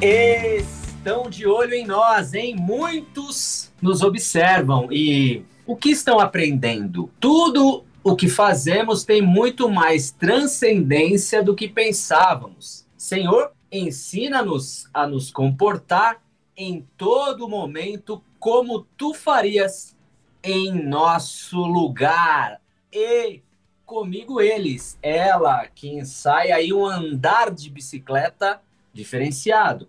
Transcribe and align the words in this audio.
Estão 0.00 1.30
de 1.30 1.46
olho 1.46 1.72
em 1.72 1.86
nós, 1.86 2.34
hein? 2.34 2.54
Muitos 2.54 3.72
nos 3.80 4.02
observam 4.02 4.92
e 4.92 5.42
o 5.66 5.74
que 5.74 5.90
estão 5.90 6.20
aprendendo? 6.20 7.10
Tudo 7.18 7.82
o 8.04 8.14
que 8.14 8.28
fazemos 8.28 9.04
tem 9.04 9.22
muito 9.22 9.70
mais 9.70 10.10
transcendência 10.10 11.42
do 11.42 11.54
que 11.54 11.66
pensávamos. 11.66 12.86
Senhor, 12.96 13.52
ensina-nos 13.72 14.86
a 14.92 15.06
nos 15.06 15.30
comportar 15.30 16.22
em 16.54 16.86
todo 16.98 17.48
momento 17.48 18.22
como 18.38 18.86
tu 18.98 19.14
farias 19.14 19.96
em 20.42 20.72
nosso 20.72 21.58
lugar. 21.58 22.60
E 22.92 23.40
comigo 23.86 24.42
eles, 24.42 24.98
ela 25.02 25.66
que 25.66 25.88
ensaia 25.88 26.56
aí 26.56 26.70
um 26.70 26.84
andar 26.84 27.50
de 27.50 27.70
bicicleta 27.70 28.60
diferenciado, 28.96 29.88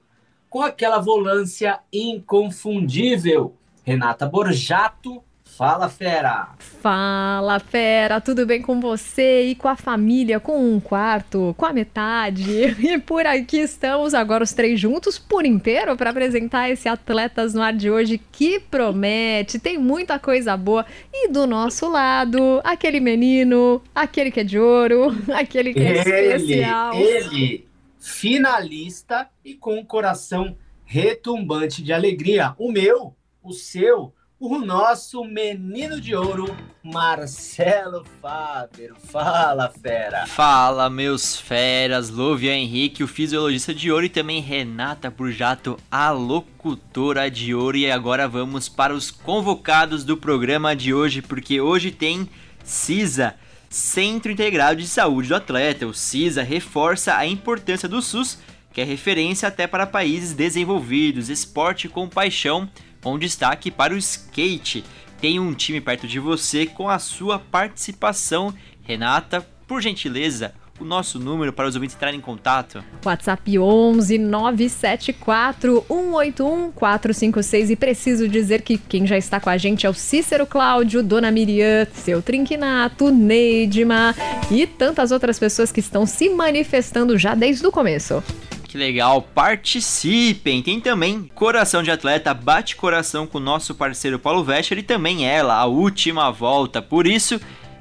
com 0.50 0.62
aquela 0.62 1.00
volância 1.00 1.80
inconfundível. 1.92 3.56
Renata 3.84 4.28
Borjato, 4.28 5.24
fala 5.58 5.90
fera! 5.90 6.50
Fala 6.60 7.60
fera, 7.60 8.22
tudo 8.22 8.46
bem 8.46 8.62
com 8.62 8.80
você 8.80 9.44
e 9.44 9.56
com 9.56 9.68
a 9.68 9.76
família, 9.76 10.40
com 10.40 10.60
um 10.60 10.80
quarto, 10.80 11.56
com 11.58 11.66
a 11.66 11.74
metade? 11.74 12.76
E 12.88 13.00
por 13.00 13.26
aqui 13.26 13.58
estamos 13.58 14.14
agora 14.14 14.44
os 14.44 14.54
três 14.54 14.80
juntos 14.80 15.18
por 15.18 15.46
inteiro 15.46 15.96
para 15.98 16.10
apresentar 16.10 16.70
esse 16.70 16.88
Atletas 16.88 17.54
no 17.54 17.62
Ar 17.62 17.74
de 17.74 17.90
hoje 17.90 18.22
que 18.32 18.60
promete, 18.60 19.60
tem 19.60 19.78
muita 19.78 20.20
coisa 20.20 20.56
boa. 20.56 20.86
E 21.14 21.30
do 21.30 21.48
nosso 21.48 21.90
lado, 21.90 22.62
aquele 22.64 23.00
menino, 23.00 23.82
aquele 23.96 24.32
que 24.32 24.42
é 24.42 24.44
de 24.44 24.60
ouro, 24.60 25.16
aquele 25.34 25.74
que 25.74 25.80
é 25.80 26.08
ele, 26.08 26.36
especial. 26.36 26.94
Ele, 26.94 27.67
finalista 28.08 29.30
e 29.44 29.54
com 29.54 29.78
o 29.78 29.86
coração 29.86 30.58
retumbante 30.86 31.84
de 31.84 31.92
alegria. 31.92 32.56
O 32.58 32.72
meu, 32.72 33.14
o 33.44 33.52
seu, 33.52 34.14
o 34.40 34.58
nosso 34.60 35.26
menino 35.26 36.00
de 36.00 36.16
ouro, 36.16 36.56
Marcelo 36.82 38.06
Fábio. 38.22 38.96
Fala, 38.96 39.70
fera! 39.70 40.26
Fala, 40.26 40.90
meus 40.90 41.38
feras, 41.38 42.10
Lovia 42.10 42.54
Henrique, 42.54 43.04
o 43.04 43.08
fisiologista 43.08 43.74
de 43.74 43.92
ouro, 43.92 44.06
e 44.06 44.10
também 44.10 44.42
Renata 44.42 45.12
Burjato, 45.12 45.78
a 45.92 46.10
locutora 46.10 47.30
de 47.30 47.54
ouro. 47.54 47.76
E 47.76 47.92
agora 47.92 48.26
vamos 48.26 48.70
para 48.70 48.94
os 48.94 49.12
convocados 49.12 50.06
do 50.06 50.16
programa 50.16 50.74
de 50.74 50.94
hoje, 50.94 51.22
porque 51.22 51.60
hoje 51.60 51.92
tem 51.92 52.28
CISA. 52.64 53.36
Centro 53.70 54.32
Integrado 54.32 54.80
de 54.80 54.88
Saúde 54.88 55.30
do 55.30 55.36
Atleta, 55.36 55.86
o 55.86 55.94
CISA, 55.94 56.42
reforça 56.42 57.16
a 57.16 57.28
importância 57.28 57.88
do 57.88 58.02
SUS, 58.02 58.40
que 58.72 58.80
é 58.80 58.84
referência 58.84 59.48
até 59.48 59.68
para 59.68 59.86
países 59.86 60.34
desenvolvidos, 60.34 61.30
esporte 61.30 61.90
com 61.90 62.08
paixão, 62.08 62.70
com 63.02 63.20
destaque 63.20 63.70
para 63.70 63.94
o 63.94 63.98
skate. 63.98 64.86
Tem 65.20 65.40
um 65.40 65.54
time 65.54 65.82
perto 65.82 66.08
de 66.08 66.20
você 66.20 66.66
com 66.66 66.90
a 66.90 67.00
sua 67.00 67.40
participação. 67.40 68.54
Renata, 68.84 69.46
por 69.68 69.82
gentileza, 69.82 70.54
o 70.80 70.86
nosso 70.86 71.20
número 71.20 71.52
para 71.52 71.68
os 71.68 71.76
ouvintes 71.76 71.96
entrarem 71.96 72.20
em 72.20 72.22
contato. 72.22 72.84
WhatsApp 73.06 73.58
11 73.58 74.18
974 74.18 75.86
181 75.88 76.72
456 76.72 77.70
e 77.70 77.76
preciso 77.76 78.28
dizer 78.28 78.62
que 78.62 78.78
quem 78.78 79.06
já 79.06 79.18
está 79.18 79.40
com 79.40 79.50
a 79.50 79.58
gente 79.58 79.86
é 79.86 79.90
o 79.90 79.94
Cícero 79.94 80.46
Cláudio, 80.46 81.04
Dona 81.04 81.32
Miriam, 81.32 81.88
seu 81.94 82.22
Trinquinato, 82.22 83.10
Neidma 83.12 84.16
e 84.52 84.66
tantas 84.66 85.12
outras 85.12 85.40
pessoas 85.40 85.72
que 85.72 85.80
estão 85.80 86.06
se 86.06 86.30
manifestando 86.30 87.18
já 87.18 87.36
desde 87.36 87.66
o 87.66 87.72
começo. 87.72 88.24
Que 88.68 88.78
legal, 88.78 89.22
participem! 89.22 90.62
Tem 90.62 90.82
também 90.82 91.32
Coração 91.34 91.82
de 91.82 91.90
Atleta, 91.90 92.34
bate 92.34 92.76
coração 92.76 93.26
com 93.26 93.38
o 93.38 93.42
nosso 93.42 93.74
parceiro 93.74 94.20
Paulo 94.20 94.44
Vescher 94.44 94.78
e 94.78 94.84
também 94.84 95.26
ela, 95.26 95.56
a 95.56 95.66
última 95.66 96.30
volta. 96.32 96.82
Por 96.82 97.08
isso, 97.08 97.40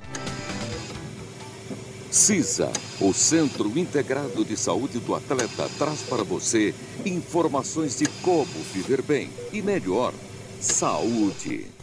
CISA, 2.08 2.70
o 3.00 3.12
Centro 3.12 3.76
Integrado 3.76 4.44
de 4.44 4.56
Saúde 4.56 5.00
do 5.00 5.12
Atleta, 5.12 5.68
traz 5.76 6.02
para 6.02 6.22
você 6.22 6.72
informações 7.04 7.98
de 7.98 8.06
como 8.22 8.46
viver 8.72 9.02
bem 9.02 9.28
e 9.52 9.60
melhor. 9.60 10.14
Saúde. 10.60 11.73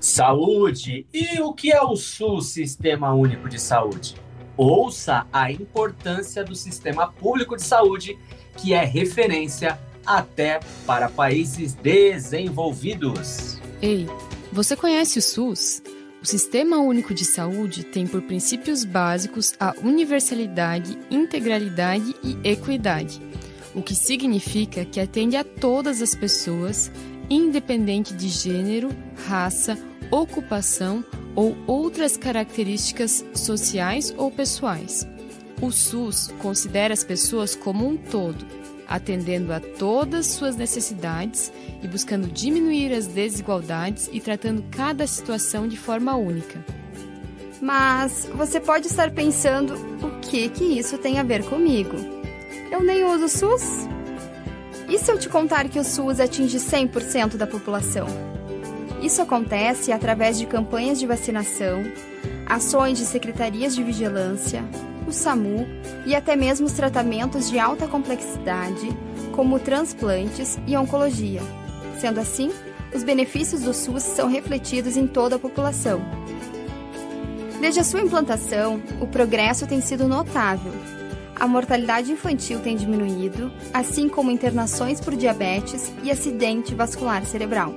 Saúde. 0.00 1.06
E 1.12 1.40
o 1.40 1.52
que 1.52 1.72
é 1.72 1.82
o 1.82 1.96
SUS, 1.96 2.46
Sistema 2.46 3.12
Único 3.12 3.48
de 3.48 3.60
Saúde? 3.60 4.14
Ouça 4.56 5.26
a 5.32 5.50
importância 5.52 6.42
do 6.42 6.54
sistema 6.54 7.12
público 7.12 7.56
de 7.56 7.62
saúde, 7.62 8.18
que 8.56 8.72
é 8.72 8.84
referência 8.84 9.78
até 10.04 10.60
para 10.86 11.08
países 11.08 11.74
desenvolvidos. 11.74 13.60
Ei, 13.82 14.06
você 14.50 14.74
conhece 14.74 15.18
o 15.18 15.22
SUS? 15.22 15.82
O 16.22 16.26
Sistema 16.26 16.78
Único 16.78 17.12
de 17.12 17.24
Saúde 17.24 17.84
tem 17.84 18.06
por 18.06 18.22
princípios 18.22 18.84
básicos 18.84 19.54
a 19.60 19.74
universalidade, 19.82 20.98
integralidade 21.10 22.14
e 22.24 22.36
equidade, 22.42 23.20
o 23.74 23.82
que 23.82 23.94
significa 23.94 24.84
que 24.84 24.98
atende 24.98 25.36
a 25.36 25.44
todas 25.44 26.00
as 26.00 26.14
pessoas, 26.14 26.90
independente 27.28 28.14
de 28.14 28.28
gênero, 28.28 28.90
raça, 29.26 29.78
ocupação 30.10 31.04
ou 31.34 31.56
outras 31.66 32.16
características 32.16 33.24
sociais 33.34 34.14
ou 34.16 34.30
pessoais. 34.30 35.06
O 35.60 35.70
SUS 35.70 36.28
considera 36.38 36.92
as 36.92 37.02
pessoas 37.02 37.56
como 37.56 37.86
um 37.86 37.96
todo, 37.96 38.44
atendendo 38.86 39.52
a 39.52 39.60
todas 39.60 40.26
suas 40.26 40.56
necessidades 40.56 41.52
e 41.82 41.88
buscando 41.88 42.28
diminuir 42.28 42.92
as 42.92 43.06
desigualdades 43.06 44.08
e 44.12 44.20
tratando 44.20 44.62
cada 44.70 45.06
situação 45.06 45.66
de 45.66 45.76
forma 45.76 46.14
única. 46.14 46.64
Mas 47.60 48.28
você 48.34 48.60
pode 48.60 48.86
estar 48.86 49.10
pensando 49.12 49.74
o 50.02 50.20
que 50.20 50.48
que 50.50 50.64
isso 50.64 50.98
tem 50.98 51.18
a 51.18 51.22
ver 51.22 51.42
comigo? 51.44 51.96
Eu 52.70 52.82
nem 52.82 53.02
uso 53.04 53.28
SUS? 53.28 53.95
E 54.88 54.98
se 54.98 55.10
eu 55.10 55.18
te 55.18 55.28
contar 55.28 55.68
que 55.68 55.80
o 55.80 55.84
SUS 55.84 56.20
atinge 56.20 56.58
100% 56.58 57.36
da 57.36 57.46
população? 57.46 58.06
Isso 59.02 59.20
acontece 59.20 59.90
através 59.90 60.38
de 60.38 60.46
campanhas 60.46 60.98
de 60.98 61.06
vacinação, 61.06 61.84
ações 62.46 62.96
de 62.96 63.04
secretarias 63.04 63.74
de 63.74 63.82
vigilância, 63.82 64.64
o 65.06 65.12
SAMU 65.12 65.66
e 66.06 66.14
até 66.14 66.36
mesmo 66.36 66.66
os 66.66 66.72
tratamentos 66.72 67.50
de 67.50 67.58
alta 67.58 67.88
complexidade, 67.88 68.88
como 69.32 69.58
transplantes 69.58 70.58
e 70.66 70.76
oncologia. 70.76 71.42
Sendo 71.98 72.20
assim, 72.20 72.52
os 72.94 73.02
benefícios 73.02 73.62
do 73.62 73.74
SUS 73.74 74.04
são 74.04 74.28
refletidos 74.28 74.96
em 74.96 75.06
toda 75.06 75.36
a 75.36 75.38
população. 75.38 76.00
Desde 77.60 77.80
a 77.80 77.84
sua 77.84 78.02
implantação, 78.02 78.80
o 79.00 79.06
progresso 79.06 79.66
tem 79.66 79.80
sido 79.80 80.06
notável. 80.06 80.72
A 81.38 81.46
mortalidade 81.46 82.10
infantil 82.10 82.60
tem 82.60 82.76
diminuído, 82.76 83.52
assim 83.72 84.08
como 84.08 84.30
internações 84.30 85.02
por 85.02 85.14
diabetes 85.14 85.92
e 86.02 86.10
acidente 86.10 86.74
vascular 86.74 87.26
cerebral. 87.26 87.74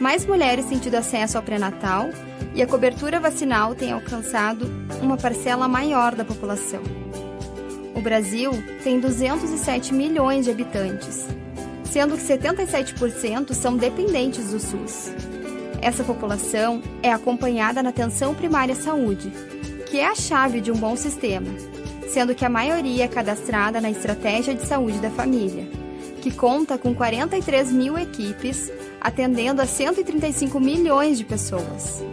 Mais 0.00 0.24
mulheres 0.24 0.64
têm 0.64 0.78
tido 0.78 0.94
acesso 0.94 1.36
ao 1.36 1.42
pré-natal 1.42 2.08
e 2.54 2.62
a 2.62 2.66
cobertura 2.66 3.20
vacinal 3.20 3.74
tem 3.74 3.92
alcançado 3.92 4.66
uma 5.02 5.18
parcela 5.18 5.68
maior 5.68 6.14
da 6.14 6.24
população. 6.24 6.82
O 7.94 8.00
Brasil 8.00 8.50
tem 8.82 8.98
207 8.98 9.92
milhões 9.92 10.46
de 10.46 10.50
habitantes, 10.50 11.26
sendo 11.84 12.16
que 12.16 12.24
77% 12.24 13.52
são 13.52 13.76
dependentes 13.76 14.50
do 14.50 14.58
SUS. 14.58 15.12
Essa 15.82 16.02
população 16.02 16.82
é 17.02 17.12
acompanhada 17.12 17.82
na 17.82 17.90
atenção 17.90 18.34
primária 18.34 18.72
à 18.72 18.76
saúde, 18.76 19.30
que 19.90 19.98
é 19.98 20.06
a 20.06 20.14
chave 20.14 20.62
de 20.62 20.72
um 20.72 20.76
bom 20.76 20.96
sistema, 20.96 21.48
sendo 22.14 22.32
que 22.32 22.44
a 22.44 22.48
maioria 22.48 23.06
é 23.06 23.08
cadastrada 23.08 23.80
na 23.80 23.90
Estratégia 23.90 24.54
de 24.54 24.64
Saúde 24.64 25.00
da 25.00 25.10
Família, 25.10 25.68
que 26.22 26.30
conta 26.30 26.78
com 26.78 26.94
43 26.94 27.72
mil 27.72 27.98
equipes 27.98 28.70
atendendo 29.00 29.60
a 29.60 29.66
135 29.66 30.60
milhões 30.60 31.18
de 31.18 31.24
pessoas. 31.24 32.04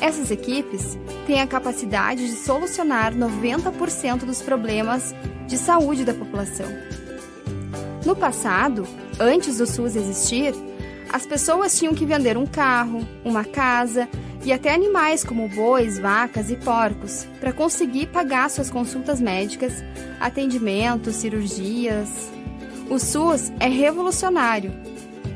Essas 0.00 0.30
equipes 0.30 0.96
têm 1.26 1.40
a 1.40 1.46
capacidade 1.48 2.24
de 2.24 2.36
solucionar 2.36 3.12
90% 3.16 4.18
dos 4.18 4.40
problemas 4.40 5.12
de 5.48 5.58
saúde 5.58 6.04
da 6.04 6.14
população. 6.14 6.68
No 8.06 8.14
passado, 8.14 8.86
antes 9.18 9.58
do 9.58 9.66
SUS 9.66 9.96
existir, 9.96 10.54
as 11.12 11.26
pessoas 11.26 11.76
tinham 11.76 11.94
que 11.94 12.06
vender 12.06 12.36
um 12.36 12.46
carro, 12.46 13.04
uma 13.24 13.44
casa 13.44 14.08
e 14.44 14.52
até 14.52 14.74
animais 14.74 15.22
como 15.24 15.48
bois, 15.48 15.98
vacas 15.98 16.50
e 16.50 16.56
porcos 16.56 17.26
para 17.40 17.52
conseguir 17.52 18.06
pagar 18.08 18.50
suas 18.50 18.70
consultas 18.70 19.20
médicas, 19.20 19.84
atendimentos, 20.20 21.16
cirurgias. 21.16 22.30
O 22.90 22.98
SUS 22.98 23.52
é 23.60 23.68
revolucionário 23.68 24.72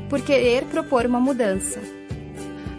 por 0.08 0.20
querer 0.20 0.64
propor 0.64 1.06
uma 1.06 1.20
mudança. 1.20 1.80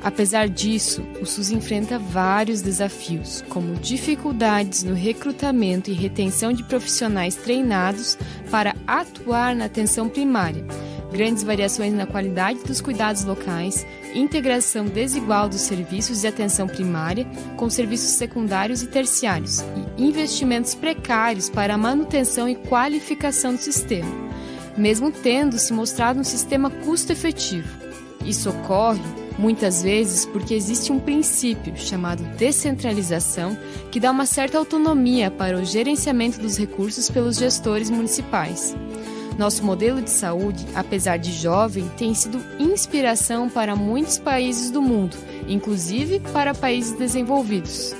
Apesar 0.03 0.47
disso, 0.47 1.01
o 1.19 1.25
SUS 1.25 1.51
enfrenta 1.51 1.97
vários 1.97 2.62
desafios, 2.62 3.44
como 3.50 3.75
dificuldades 3.75 4.83
no 4.83 4.94
recrutamento 4.94 5.89
e 5.89 5.94
retenção 5.94 6.53
de 6.53 6.63
profissionais 6.63 7.35
treinados 7.35 8.18
para 8.51 8.75
atuar 8.85 9.56
na 9.56 9.65
atenção 9.65 10.07
primária, 10.07 10.63
grandes 11.12 11.44
variações 11.44 11.94
na 11.94 12.06
qualidade 12.06 12.63
dos 12.63 12.81
cuidados 12.81 13.24
locais, 13.24 13.86
integração 14.13 14.86
desigual 14.86 15.48
dos 15.48 15.62
serviços 15.62 16.21
de 16.21 16.27
atenção 16.27 16.68
primária 16.68 17.25
com 17.56 17.69
serviços 17.69 18.12
secundários 18.12 18.81
e 18.81 18.88
terciários, 18.88 19.63
e 19.98 20.04
investimentos 20.04 20.75
precários 20.75 21.50
para 21.50 21.75
a 21.75 21.77
manutenção 21.77 22.48
e 22.48 22.56
qualificação 22.56 23.56
do 23.56 23.62
sistema, 23.62 24.12
mesmo 24.77 25.12
tendo 25.12 25.57
se 25.57 25.74
mostrado 25.74 26.19
um 26.19 26.24
sistema 26.24 26.69
custo-efetivo. 26.69 27.68
Isso 28.25 28.50
ocorre 28.50 29.01
muitas 29.38 29.83
vezes 29.83 30.25
porque 30.25 30.53
existe 30.53 30.92
um 30.92 31.00
princípio 31.00 31.77
chamado 31.77 32.24
descentralização 32.36 33.57
que 33.92 34.00
dá 34.00 34.12
uma 34.12 34.25
certa 34.25 34.57
autonomia 34.57 35.30
para 35.30 35.57
o 35.57 35.63
gerenciamento 35.63 36.39
dos 36.39 36.57
recursos 36.57 37.10
pelos 37.10 37.38
gestores 37.38 37.89
municipais. 37.89 38.75
Nosso 39.38 39.63
modelo 39.63 40.01
de 40.01 40.10
saúde, 40.10 40.66
apesar 40.74 41.18
de 41.18 41.31
jovem, 41.31 41.88
tem 41.95 42.13
sido 42.13 42.44
inspiração 42.60 43.48
para 43.50 43.75
muitos 43.75 44.18
países 44.18 44.72
do 44.72 44.81
mundo, 44.81 45.16
inclusive 45.48 46.19
para 46.19 46.56
países 46.56 46.98
desenvolvidos. 46.98 47.95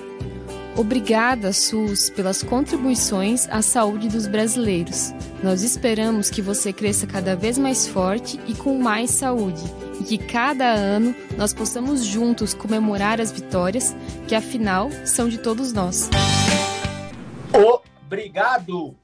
Obrigada, 0.76 1.54
SUS, 1.54 2.10
pelas 2.10 2.44
contribuições 2.44 3.48
à 3.50 3.62
saúde 3.62 4.10
dos 4.10 4.28
brasileiros. 4.28 5.12
Nós 5.44 5.64
esperamos 5.64 6.30
que 6.30 6.42
você 6.42 6.74
cresça 6.74 7.06
cada 7.06 7.36
vez 7.36 7.58
mais 7.58 7.88
forte 7.88 8.40
e 8.48 8.54
com 8.54 8.78
mais 8.78 9.12
saúde, 9.12 9.64
e 10.00 10.04
que 10.04 10.18
cada 10.18 10.66
ano 10.66 11.16
nós 11.36 11.54
possamos 11.54 12.04
juntos 12.04 12.54
comemorar 12.54 13.22
as 13.22 13.32
vitórias, 13.32 13.96
que 14.28 14.36
afinal 14.36 14.90
são 15.06 15.30
de 15.30 15.38
todos 15.38 15.74
nós. 15.74 16.10
Obrigado! 18.06 18.96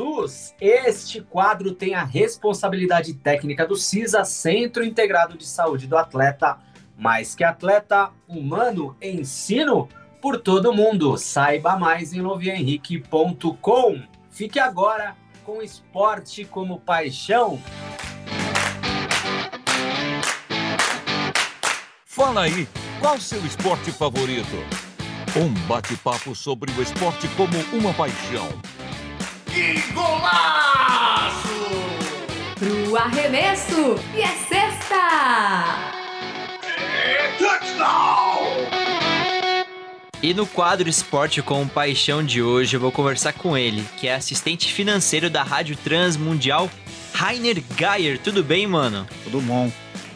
SUS. 0.00 0.54
Este 0.58 1.20
quadro 1.20 1.74
tem 1.74 1.94
a 1.94 2.02
responsabilidade 2.02 3.12
técnica 3.12 3.66
do 3.66 3.76
CISA, 3.76 4.24
Centro 4.24 4.82
Integrado 4.82 5.36
de 5.36 5.46
Saúde 5.46 5.86
do 5.86 5.96
Atleta. 5.96 6.58
Mais 6.96 7.34
que 7.34 7.44
atleta, 7.44 8.10
humano, 8.26 8.96
ensino 9.00 9.88
por 10.20 10.40
todo 10.40 10.72
mundo. 10.72 11.18
Saiba 11.18 11.76
mais 11.76 12.14
em 12.14 12.22
novienrique.com. 12.22 14.02
Fique 14.30 14.58
agora 14.58 15.14
com 15.44 15.60
esporte 15.60 16.46
como 16.46 16.80
paixão. 16.80 17.60
Fala 22.06 22.42
aí, 22.42 22.66
qual 23.00 23.18
seu 23.18 23.44
esporte 23.44 23.92
favorito? 23.92 24.56
Um 25.36 25.52
bate-papo 25.66 26.34
sobre 26.34 26.72
o 26.72 26.82
esporte 26.82 27.28
como 27.36 27.56
uma 27.78 27.92
paixão. 27.94 28.48
Que 29.52 29.80
golaço! 29.92 31.48
Pro 32.56 32.96
arremesso 32.96 33.96
e 34.14 34.20
é 34.20 34.28
sexta! 34.28 34.94
É 37.04 37.32
touchdown! 37.36 38.46
E 40.22 40.32
no 40.32 40.46
quadro 40.46 40.88
Esporte 40.88 41.42
com 41.42 41.66
Paixão 41.66 42.22
de 42.22 42.40
hoje 42.40 42.76
eu 42.76 42.80
vou 42.80 42.92
conversar 42.92 43.32
com 43.32 43.58
ele, 43.58 43.84
que 43.96 44.06
é 44.06 44.14
assistente 44.14 44.72
financeiro 44.72 45.28
da 45.28 45.42
Rádio 45.42 45.76
Transmundial, 45.76 46.70
Rainer 47.12 47.60
Geyer. 47.76 48.18
Tudo 48.18 48.44
bem, 48.44 48.68
mano? 48.68 49.04
Tudo 49.24 49.40
bom. 49.40 49.72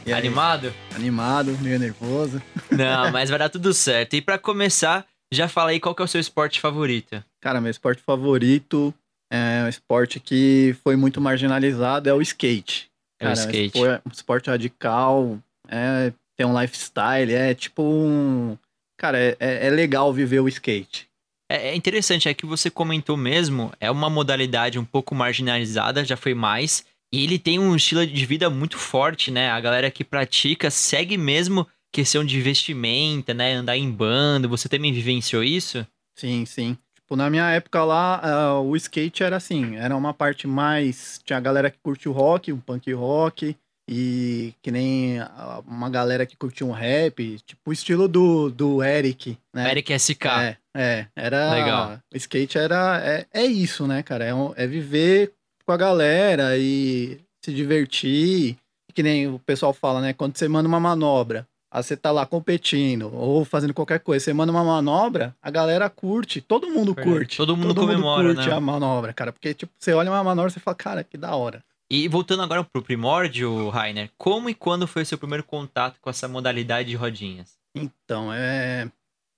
E 0.06 0.12
aí? 0.12 0.18
Animado? 0.20 0.72
Animado, 0.94 1.58
meio 1.60 1.78
nervoso. 1.80 2.40
Não, 2.70 3.10
mas 3.10 3.30
vai 3.30 3.38
dar 3.40 3.48
tudo 3.48 3.74
certo. 3.74 4.14
E 4.14 4.22
pra 4.22 4.38
começar, 4.38 5.04
já 5.32 5.48
fala 5.48 5.70
aí 5.70 5.80
qual 5.80 5.92
que 5.92 6.02
é 6.02 6.04
o 6.04 6.08
seu 6.08 6.20
esporte 6.20 6.60
favorito. 6.60 7.24
Cara, 7.40 7.60
meu 7.60 7.70
esporte 7.70 8.00
favorito 8.00 8.94
é 9.30 9.62
um 9.64 9.68
esporte 9.68 10.20
que 10.20 10.76
foi 10.82 10.96
muito 10.96 11.20
marginalizado, 11.20 12.08
é 12.08 12.14
o 12.14 12.22
skate. 12.22 12.90
É 13.20 13.24
o 13.26 13.28
Cara, 13.34 13.40
skate. 13.40 13.78
um 13.78 13.84
espo- 13.84 14.02
um 14.08 14.12
esporte 14.12 14.50
radical, 14.50 15.38
é, 15.68 16.12
tem 16.36 16.46
um 16.46 16.58
lifestyle, 16.60 17.32
é 17.32 17.54
tipo 17.54 17.82
um... 17.82 18.56
Cara, 18.98 19.18
é, 19.18 19.36
é- 19.40 19.66
é 19.66 19.70
legal 19.70 20.12
viver 20.12 20.40
o 20.40 20.48
skate. 20.48 21.08
É, 21.50 21.68
é 21.70 21.74
interessante, 21.76 22.28
é 22.28 22.34
que 22.34 22.46
você 22.46 22.70
comentou 22.70 23.16
mesmo, 23.16 23.72
é 23.80 23.90
uma 23.90 24.08
modalidade 24.08 24.78
um 24.78 24.84
pouco 24.84 25.14
marginalizada, 25.14 26.04
já 26.04 26.16
foi 26.16 26.34
mais. 26.34 26.84
E 27.12 27.22
ele 27.22 27.38
tem 27.38 27.58
um 27.58 27.76
estilo 27.76 28.04
de 28.06 28.26
vida 28.26 28.50
muito 28.50 28.76
forte, 28.78 29.30
né? 29.30 29.50
A 29.50 29.60
galera 29.60 29.90
que 29.90 30.02
pratica 30.02 30.68
segue 30.70 31.16
mesmo 31.16 31.66
questão 31.92 32.24
de 32.24 32.40
vestimenta, 32.40 33.32
né? 33.32 33.52
Andar 33.52 33.76
em 33.76 33.88
bando. 33.88 34.48
Você 34.48 34.68
também 34.68 34.92
vivenciou 34.92 35.44
isso? 35.44 35.86
Sim, 36.16 36.44
sim. 36.44 36.76
Tipo, 37.14 37.16
na 37.16 37.30
minha 37.30 37.48
época 37.50 37.84
lá, 37.84 38.20
ah, 38.22 38.60
o 38.60 38.74
skate 38.76 39.22
era 39.22 39.36
assim, 39.36 39.76
era 39.76 39.96
uma 39.96 40.12
parte 40.12 40.46
mais... 40.48 41.20
Tinha 41.24 41.36
a 41.36 41.40
galera 41.40 41.70
que 41.70 41.78
curte 41.82 42.08
o 42.08 42.12
rock, 42.12 42.52
um 42.52 42.58
punk 42.58 42.92
rock, 42.92 43.56
e 43.88 44.52
que 44.60 44.70
nem 44.72 45.18
uma 45.66 45.88
galera 45.88 46.26
que 46.26 46.36
curtia 46.36 46.66
um 46.66 46.72
rap, 46.72 47.38
tipo 47.46 47.70
o 47.70 47.72
estilo 47.72 48.08
do, 48.08 48.50
do 48.50 48.82
Eric, 48.82 49.38
né? 49.54 49.70
Eric 49.70 49.92
SK. 49.98 50.26
É, 50.26 50.56
é, 50.76 51.06
era. 51.14 51.52
Legal. 51.54 51.98
O 52.12 52.16
skate 52.16 52.58
era. 52.58 53.00
É, 53.04 53.26
é 53.32 53.44
isso, 53.44 53.86
né, 53.86 54.02
cara? 54.02 54.24
É, 54.24 54.34
um- 54.34 54.52
é 54.56 54.66
viver 54.66 55.32
com 55.64 55.72
a 55.72 55.76
galera 55.76 56.56
e 56.58 57.20
se 57.44 57.52
divertir. 57.52 58.56
Que 58.92 59.02
nem 59.02 59.26
o 59.28 59.38
pessoal 59.38 59.72
fala, 59.72 60.00
né? 60.00 60.12
Quando 60.12 60.36
você 60.36 60.48
manda 60.48 60.68
uma 60.68 60.80
manobra, 60.80 61.46
Aí 61.74 61.82
você 61.82 61.96
tá 61.96 62.12
lá 62.12 62.24
competindo 62.24 63.12
ou 63.12 63.44
fazendo 63.44 63.74
qualquer 63.74 63.98
coisa, 63.98 64.24
você 64.24 64.32
manda 64.32 64.52
uma 64.52 64.62
manobra, 64.62 65.34
a 65.42 65.50
galera 65.50 65.90
curte, 65.90 66.40
todo 66.40 66.70
mundo 66.70 66.94
curte. 66.94 67.36
Todo 67.36 67.56
mundo 67.56 67.74
comemora, 67.74 68.32
curte 68.32 68.48
né? 68.48 68.54
a 68.54 68.60
manobra, 68.60 69.12
cara, 69.12 69.32
porque 69.32 69.52
tipo, 69.52 69.72
você 69.76 69.92
olha 69.92 70.08
uma 70.08 70.22
manobra 70.22 70.52
e 70.56 70.60
fala, 70.60 70.76
cara, 70.76 71.02
que 71.02 71.16
da 71.18 71.34
hora. 71.34 71.64
E 71.90 72.06
voltando 72.06 72.44
agora 72.44 72.62
pro 72.62 72.80
primórdio, 72.80 73.70
Rainer, 73.70 74.08
como 74.16 74.48
e 74.48 74.54
quando 74.54 74.86
foi 74.86 75.02
o 75.02 75.06
seu 75.06 75.18
primeiro 75.18 75.42
contato 75.42 75.98
com 76.00 76.08
essa 76.08 76.28
modalidade 76.28 76.90
de 76.90 76.94
rodinhas? 76.94 77.58
Então, 77.74 78.32
é. 78.32 78.88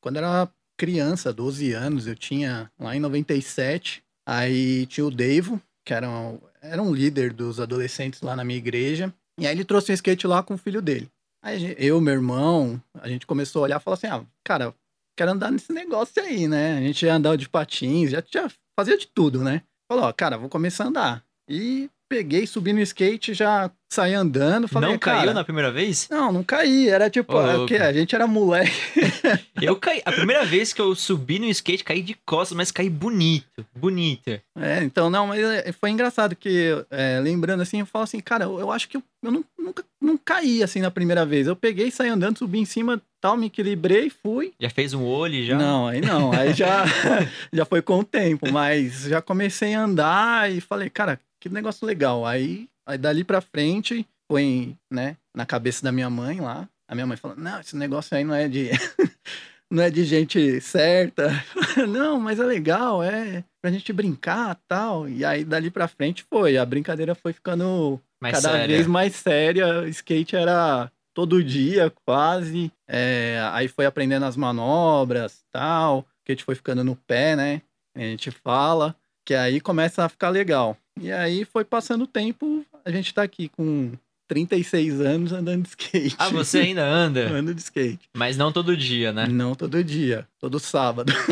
Quando 0.03 0.17
eu 0.17 0.25
era 0.25 0.49
criança, 0.77 1.33
12 1.33 1.73
anos, 1.73 2.07
eu 2.07 2.15
tinha 2.15 2.71
lá 2.79 2.95
em 2.95 3.01
97. 3.01 4.03
Aí 4.29 4.85
tinha 4.87 5.07
o 5.07 5.11
Deivo, 5.11 5.59
que 5.87 5.95
era 5.95 6.07
um, 6.07 6.39
era 6.61 6.83
um 6.83 6.95
líder 6.95 7.33
dos 7.33 7.59
adolescentes 7.59 8.21
lá 8.21 8.37
na 8.37 8.45
minha 8.45 8.59
igreja. 8.59 9.11
E 9.41 9.47
aí 9.47 9.55
ele 9.55 9.65
trouxe 9.65 9.91
um 9.91 9.95
skate 9.95 10.27
lá 10.27 10.43
com 10.43 10.55
o 10.55 10.59
filho 10.59 10.83
dele. 10.83 11.11
Aí 11.47 11.77
eu, 11.79 12.01
meu 12.01 12.13
irmão, 12.13 12.83
a 12.93 13.09
gente 13.09 13.25
começou 13.25 13.61
a 13.61 13.63
olhar 13.67 13.81
e 13.81 13.81
falou 13.81 13.95
assim: 13.95 14.09
ah, 14.09 14.27
cara, 14.43 14.75
quero 15.17 15.31
andar 15.31 15.53
nesse 15.53 15.73
negócio 15.73 16.21
aí, 16.21 16.49
né? 16.49 16.77
A 16.77 16.81
gente 16.81 17.07
andar 17.07 17.37
de 17.37 17.49
patins, 17.49 18.11
já 18.11 18.21
tinha, 18.21 18.51
fazia 18.77 18.99
de 18.99 19.07
tudo, 19.07 19.45
né? 19.45 19.63
Falou, 19.89 20.07
ó, 20.07 20.13
cara, 20.13 20.37
vou 20.37 20.49
começar 20.49 20.83
a 20.83 20.87
andar. 20.89 21.25
E 21.49 21.89
peguei, 22.09 22.47
subi 22.47 22.73
no 22.73 22.81
skate, 22.81 23.35
já 23.35 23.71
saí 23.91 24.15
andando. 24.15 24.69
Falei, 24.69 24.91
não 24.91 24.99
caiu 24.99 25.33
na 25.33 25.45
primeira 25.45 25.71
vez? 25.71 26.09
Não, 26.11 26.33
não 26.33 26.43
caí. 26.43 26.89
Era 26.89 27.09
tipo, 27.09 27.33
é 27.33 27.43
louco. 27.43 27.59
porque 27.61 27.77
a 27.77 27.93
gente 27.93 28.15
era 28.15 28.27
moleque. 28.27 28.73
Eu 29.61 29.77
caí. 29.77 30.03
A 30.05 30.13
primeira 30.13 30.45
vez 30.45 30.73
que 30.73 30.81
eu 30.83 30.95
subi 30.95 31.39
no 31.39 31.47
skate, 31.47 31.83
caí 31.83 32.03
de 32.03 32.15
costas, 32.27 32.55
mas 32.55 32.71
caí 32.71 32.91
bonito. 32.91 33.65
Bonito. 33.75 34.29
É, 34.29 34.83
então, 34.83 35.09
não, 35.09 35.29
mas 35.29 35.43
é, 35.43 35.73
foi 35.73 35.89
engraçado 35.89 36.37
que, 36.37 36.73
é, 36.91 37.19
lembrando 37.21 37.63
assim, 37.63 37.81
eu 37.81 37.87
falo 37.87 38.05
assim, 38.05 38.21
cara, 38.21 38.45
eu, 38.45 38.61
eu 38.61 38.71
acho 38.71 38.87
que 38.87 38.99
eu, 38.99 39.03
eu 39.23 39.33
não, 39.33 39.43
nunca 39.59 39.83
não 39.99 40.17
caí 40.17 40.63
assim 40.63 40.81
na 40.81 40.91
primeira 40.91 41.25
vez. 41.25 41.47
Eu 41.47 41.57
peguei, 41.57 41.91
saí 41.91 42.09
andando, 42.09 42.39
subi 42.39 42.59
em 42.59 42.65
cima, 42.65 43.01
tal, 43.21 43.37
me 43.37 43.47
equilibrei, 43.47 44.11
fui. 44.11 44.53
Já 44.61 44.71
fez 44.71 44.95
um 44.95 45.03
olho 45.05 45.45
já? 45.45 45.57
Não, 45.57 45.89
aí 45.89 46.01
não, 46.01 46.33
aí 46.33 46.53
já, 46.53 46.85
já 47.53 47.65
foi 47.65 47.83
com 47.83 48.01
o 48.01 48.05
tempo, 48.05 48.51
mas 48.53 49.05
já 49.05 49.21
comecei 49.21 49.75
a 49.75 49.83
andar 49.83 50.53
e 50.53 50.61
falei, 50.61 50.91
cara, 50.91 51.19
que 51.49 51.55
negócio 51.55 51.87
legal. 51.87 52.27
Aí, 52.27 52.69
aí 52.87 52.99
dali 52.99 53.25
pra 53.25 53.41
frente, 53.41 54.07
foi, 54.31 54.77
né, 54.91 55.17
na 55.35 55.47
cabeça 55.47 55.83
da 55.83 55.93
minha 55.93 56.11
mãe 56.11 56.41
lá. 56.41 56.69
A 56.89 56.95
minha 56.95 57.07
mãe 57.07 57.17
falou, 57.17 57.37
não, 57.37 57.61
esse 57.61 57.77
negócio 57.77 58.17
aí 58.17 58.25
não 58.25 58.35
é 58.35 58.49
de. 58.49 58.71
não 59.71 59.83
é 59.83 59.91
de 59.91 60.05
gente 60.05 60.61
certa. 60.61 61.31
não, 61.89 62.21
mas 62.21 62.39
é 62.39 62.45
legal, 62.45 63.03
é 63.03 63.45
pra 63.61 63.71
gente 63.71 63.93
brincar 63.93 64.57
tal. 64.69 65.09
E 65.09 65.25
aí 65.25 65.45
dali 65.45 65.71
pra 65.71 65.89
frente 65.89 66.25
foi. 66.29 66.57
A 66.57 66.65
brincadeira 66.65 67.15
foi 67.15 67.33
ficando 67.33 68.01
Mas 68.21 68.35
cada 68.35 68.53
sério. 68.53 68.75
vez 68.75 68.87
mais 68.87 69.15
séria. 69.17 69.89
Skate 69.89 70.37
era 70.37 70.91
todo 71.13 71.43
dia, 71.43 71.93
quase. 72.05 72.71
É, 72.89 73.41
aí 73.53 73.67
foi 73.67 73.87
aprendendo 73.87 74.25
as 74.25 74.37
manobras 74.37 75.45
tal. 75.53 76.01
O 76.01 76.05
skate 76.21 76.45
foi 76.45 76.55
ficando 76.55 76.85
no 76.85 76.95
pé, 76.95 77.35
né? 77.35 77.63
A 77.95 78.01
gente 78.01 78.31
fala. 78.31 78.95
Que 79.25 79.35
aí 79.35 79.61
começa 79.61 80.05
a 80.05 80.09
ficar 80.09 80.29
legal. 80.29 80.77
E 81.01 81.13
aí 81.13 81.45
foi 81.45 81.65
passando 81.65 82.05
o 82.05 82.07
tempo, 82.07 82.65
a 82.85 82.91
gente 82.91 83.13
tá 83.13 83.23
aqui 83.23 83.49
com 83.49 83.93
36 84.29 85.01
anos 85.01 85.33
andando 85.33 85.63
de 85.63 85.69
skate. 85.69 86.17
Ah, 86.19 86.29
você 86.29 86.59
ainda 86.59 86.85
anda? 86.85 87.29
Ando 87.33 87.55
de 87.55 87.61
skate. 87.61 88.09
Mas 88.17 88.37
não 88.37 88.51
todo 88.51 88.77
dia, 88.77 89.13
né? 89.13 89.27
Não 89.27 89.55
todo 89.55 89.83
dia, 89.85 90.27
todo 90.39 90.59
sábado. 90.59 91.13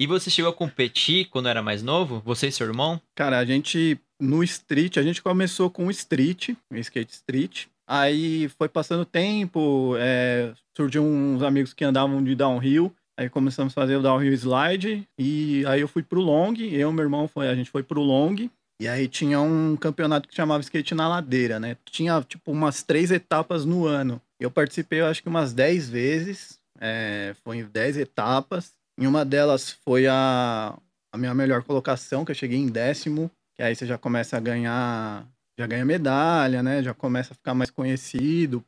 E 0.00 0.06
você 0.06 0.30
chegou 0.30 0.52
a 0.52 0.54
competir 0.54 1.26
quando 1.26 1.48
era 1.48 1.60
mais 1.60 1.82
novo? 1.82 2.22
Você 2.24 2.46
e 2.46 2.52
seu 2.52 2.68
irmão? 2.68 3.00
Cara, 3.16 3.36
a 3.36 3.44
gente 3.44 3.98
no 4.20 4.44
street, 4.44 4.96
a 4.96 5.02
gente 5.02 5.20
começou 5.20 5.68
com 5.68 5.86
o 5.86 5.90
street, 5.90 6.50
skate 6.72 7.12
street. 7.12 7.66
Aí 7.84 8.48
foi 8.50 8.68
passando 8.68 9.00
o 9.00 9.06
tempo, 9.06 9.96
é, 9.98 10.52
surgiu 10.76 11.02
uns 11.02 11.42
amigos 11.42 11.72
que 11.72 11.84
andavam 11.84 12.22
de 12.22 12.36
downhill. 12.36 12.94
Aí 13.18 13.28
começamos 13.28 13.72
a 13.72 13.74
fazer 13.74 13.96
o 13.96 14.02
downhill 14.02 14.32
slide. 14.32 15.04
E 15.18 15.66
aí 15.66 15.80
eu 15.80 15.88
fui 15.88 16.04
pro 16.04 16.20
long, 16.20 16.54
eu 16.56 16.90
e 16.90 16.92
meu 16.92 17.02
irmão, 17.02 17.26
foi, 17.26 17.48
a 17.48 17.54
gente 17.54 17.68
foi 17.68 17.82
pro 17.82 18.00
long. 18.00 18.48
E 18.80 18.86
aí 18.86 19.08
tinha 19.08 19.40
um 19.40 19.76
campeonato 19.76 20.28
que 20.28 20.36
chamava 20.36 20.60
skate 20.60 20.94
na 20.94 21.08
ladeira, 21.08 21.58
né? 21.58 21.76
Tinha 21.90 22.22
tipo 22.22 22.52
umas 22.52 22.84
três 22.84 23.10
etapas 23.10 23.64
no 23.64 23.86
ano. 23.86 24.22
Eu 24.38 24.52
participei, 24.52 25.00
eu 25.00 25.06
acho 25.06 25.20
que 25.20 25.28
umas 25.28 25.52
10 25.52 25.90
vezes. 25.90 26.60
É, 26.80 27.34
foi 27.42 27.56
em 27.56 27.64
10 27.64 27.96
etapas. 27.96 28.72
Em 28.96 29.04
uma 29.04 29.24
delas 29.24 29.72
foi 29.84 30.06
a, 30.06 30.78
a 31.12 31.18
minha 31.18 31.34
melhor 31.34 31.64
colocação, 31.64 32.24
que 32.24 32.30
eu 32.30 32.36
cheguei 32.36 32.58
em 32.58 32.68
décimo. 32.68 33.28
Que 33.56 33.64
aí 33.64 33.74
você 33.74 33.84
já 33.84 33.98
começa 33.98 34.36
a 34.36 34.40
ganhar, 34.40 35.26
já 35.58 35.66
ganha 35.66 35.84
medalha, 35.84 36.62
né? 36.62 36.84
Já 36.84 36.94
começa 36.94 37.32
a 37.32 37.36
ficar 37.36 37.52
mais 37.52 37.68
conhecido, 37.68 38.64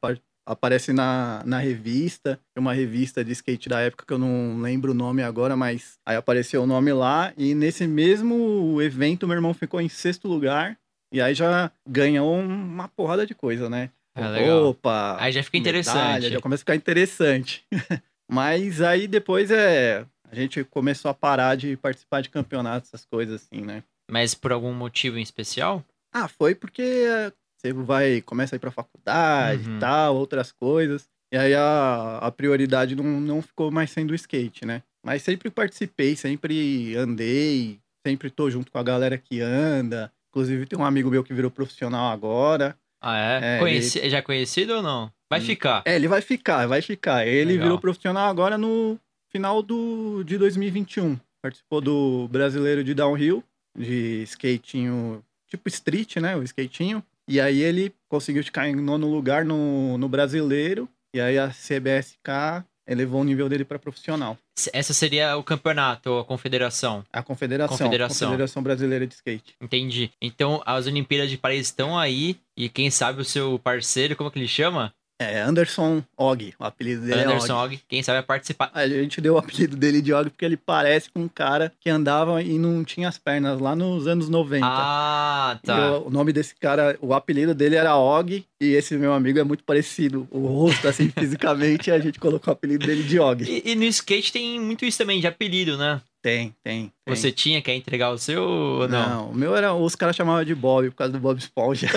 aparece 0.47 0.93
na, 0.93 1.43
na 1.45 1.59
revista, 1.59 2.39
uma 2.57 2.73
revista 2.73 3.25
de 3.25 3.33
skate 3.33 3.69
da 3.69 3.81
época 3.81 4.05
que 4.07 4.13
eu 4.13 4.19
não 4.19 4.61
lembro 4.61 4.93
o 4.93 4.95
nome 4.95 5.23
agora, 5.23 5.57
mas 5.57 5.99
aí 6.05 6.17
apareceu 6.17 6.63
o 6.63 6.67
nome 6.67 6.93
lá 6.93 7.33
e 7.37 7.55
nesse 7.55 7.87
mesmo 7.87 8.81
evento 8.81 9.27
meu 9.27 9.37
irmão 9.37 9.55
ficou 9.55 9.81
em 9.81 9.89
sexto 9.89 10.29
lugar 10.29 10.79
e 11.13 11.21
aí 11.21 11.35
já 11.35 11.71
ganhou 11.89 12.39
uma 12.39 12.89
porrada 12.89 13.27
de 13.27 13.35
coisa, 13.35 13.69
né? 13.69 13.91
Ah, 14.15 14.29
legal. 14.29 14.67
Opa! 14.67 15.17
Aí 15.21 15.33
já 15.33 15.43
fica 15.43 15.59
medalha, 15.59 15.79
interessante. 15.79 16.33
já 16.33 16.41
começa 16.41 16.61
a 16.61 16.65
ficar 16.65 16.77
interessante. 16.77 17.65
mas 18.31 18.81
aí 18.81 19.07
depois 19.07 19.51
é 19.51 20.05
a 20.31 20.35
gente 20.35 20.63
começou 20.65 21.11
a 21.11 21.15
parar 21.15 21.57
de 21.57 21.77
participar 21.77 22.21
de 22.21 22.29
campeonatos, 22.29 22.91
essas 22.91 23.05
coisas 23.05 23.43
assim, 23.43 23.63
né? 23.63 23.83
Mas 24.09 24.35
por 24.35 24.53
algum 24.53 24.73
motivo 24.73 25.19
em 25.19 25.23
especial? 25.23 25.85
Ah, 26.13 26.29
foi 26.29 26.55
porque 26.55 27.33
você 27.61 27.73
vai, 27.73 28.21
começa 28.23 28.55
a 28.55 28.57
ir 28.57 28.61
pra 28.61 28.71
faculdade 28.71 29.69
Uhum. 29.69 29.77
e 29.77 29.81
tal, 29.81 30.17
outras 30.17 30.51
coisas. 30.53 31.09
E 31.33 31.37
aí 31.37 31.55
a, 31.55 32.19
a 32.23 32.31
prioridade 32.33 32.97
não, 32.97 33.05
não 33.05 33.43
ficou 33.43 33.71
mais 33.71 33.91
sendo 33.91 34.11
o 34.11 34.15
skate, 34.15 34.65
né? 34.65 34.83
Mas 35.05 35.23
sempre 35.23 35.51
participei, 35.51 36.17
sempre 36.17 36.97
andei, 36.97 37.79
sempre 38.07 38.31
tô 38.31 38.51
junto 38.51 38.73
com 38.73 38.79
a 38.79 38.83
galera 38.83 39.17
que 39.17 39.41
anda. 39.41 40.11
Inclusive 40.31 40.67
tem 40.67 40.79
um 40.79 40.85
amigo 40.85 41.11
meu 41.11 41.23
que 41.23 41.35
virou 41.35 41.51
profissional 41.51 42.11
agora. 42.13 42.77
Ah, 43.03 43.17
é? 43.19 43.57
É, 43.57 43.59
Conheci- 43.59 44.09
Já 44.11 44.19
é 44.19 44.23
conhecido 44.23 44.75
ou 44.75 44.83
não? 44.83 45.11
Vai 45.31 45.41
Hum. 45.41 45.45
ficar. 45.45 45.83
É, 45.87 45.95
ele 45.97 46.09
vai 46.09 46.21
ficar, 46.21 46.67
vai 46.67 46.83
ficar. 46.83 47.27
Ele 47.27 47.53
Legal. 47.53 47.65
virou 47.65 47.79
profissional 47.81 48.29
agora 48.29 48.59
no 48.59 48.99
final 49.31 49.63
do, 49.63 50.23
de 50.25 50.37
2021. 50.37 51.19
Participou 51.43 51.81
do 51.81 52.29
Brasileiro 52.29 52.83
de 52.85 52.93
Downhill, 52.93 53.43
de 53.79 54.23
skatinho, 54.25 55.25
tipo 55.49 55.69
street, 55.69 56.17
né? 56.17 56.37
O 56.37 56.43
skatinho. 56.43 57.03
E 57.31 57.41
aí 57.41 57.63
ele 57.63 57.95
conseguiu 58.09 58.43
ficar 58.43 58.69
em 58.69 58.75
nono 58.75 59.09
lugar 59.09 59.45
no, 59.45 59.97
no 59.97 60.09
Brasileiro. 60.09 60.89
E 61.15 61.21
aí 61.21 61.39
a 61.39 61.49
CBSK 61.49 62.65
elevou 62.85 63.21
o 63.21 63.25
nível 63.25 63.49
dele 63.49 63.65
para 63.65 63.79
profissional. 63.79 64.37
Essa 64.73 64.93
seria 64.93 65.37
o 65.37 65.45
campeonato, 65.45 66.19
a 66.19 66.25
confederação. 66.25 67.05
A 67.13 67.23
Confederação, 67.23 67.79
Confederação. 67.79 68.29
Confederação 68.31 68.63
Brasileira 68.65 69.07
de 69.07 69.15
Skate. 69.15 69.55
Entendi. 69.61 70.11
Então, 70.21 70.61
as 70.67 70.89
Olimpíadas 70.89 71.31
de 71.31 71.39
Paris 71.39 71.69
estão 71.69 71.97
aí. 71.97 72.37
E 72.57 72.69
quem 72.69 72.91
sabe 72.91 73.23
o 73.23 73.25
seu 73.25 73.61
parceiro, 73.61 74.17
como 74.17 74.29
que 74.29 74.39
ele 74.39 74.49
chama? 74.49 74.93
É 75.23 75.39
Anderson 75.43 76.03
Og, 76.17 76.55
o 76.59 76.65
apelido 76.65 77.03
dele 77.03 77.25
Anderson 77.25 77.53
é 77.53 77.57
Og. 77.57 77.73
Og. 77.75 77.81
Quem 77.87 78.03
sabe 78.03 78.17
vai 78.21 78.23
participar. 78.23 78.71
A 78.73 78.89
gente 78.89 79.21
deu 79.21 79.35
o 79.35 79.39
apelido 79.39 79.77
dele 79.77 80.01
de 80.01 80.15
Og 80.15 80.31
porque 80.31 80.47
ele 80.47 80.57
parece 80.57 81.11
com 81.11 81.21
um 81.21 81.29
cara 81.29 81.71
que 81.79 81.91
andava 81.91 82.43
e 82.43 82.59
não 82.59 82.83
tinha 82.83 83.07
as 83.07 83.19
pernas 83.19 83.61
lá 83.61 83.77
nos 83.77 84.07
anos 84.07 84.31
90. 84.31 84.65
Ah, 84.67 85.59
tá. 85.63 85.99
o, 85.99 86.07
o 86.07 86.11
nome 86.11 86.33
desse 86.33 86.55
cara, 86.55 86.97
o 87.03 87.13
apelido 87.13 87.55
dele 87.55 87.77
era 87.77 87.97
Og, 87.97 88.47
e 88.59 88.67
esse 88.73 88.97
meu 88.97 89.13
amigo 89.13 89.39
é 89.39 89.45
muito 89.45 89.63
parecido. 89.63 90.27
O 90.31 90.47
rosto, 90.47 90.89
assim, 90.89 91.11
fisicamente, 91.17 91.91
a 91.91 91.99
gente 91.99 92.19
colocou 92.19 92.51
o 92.51 92.57
apelido 92.57 92.87
dele 92.87 93.03
de 93.03 93.21
Og. 93.21 93.43
E, 93.43 93.73
e 93.73 93.75
no 93.75 93.85
skate 93.85 94.33
tem 94.33 94.59
muito 94.59 94.87
isso 94.87 94.97
também, 94.97 95.21
de 95.21 95.27
apelido, 95.27 95.77
né? 95.77 96.01
Tem, 96.23 96.55
tem. 96.63 96.93
tem. 97.05 97.17
Você 97.17 97.33
tinha, 97.33 97.63
quer 97.63 97.75
entregar 97.75 98.11
o 98.11 98.19
seu 98.19 98.43
ou 98.43 98.89
não? 98.89 99.09
Não, 99.09 99.31
o 99.31 99.35
meu 99.35 99.57
era. 99.57 99.73
Os 99.75 99.95
caras 99.95 100.15
chamavam 100.15 100.45
de 100.45 100.55
Bob 100.55 100.91
por 100.91 100.97
causa 100.97 101.13
do 101.13 101.19
Bob 101.19 101.39
Esponja. 101.39 101.89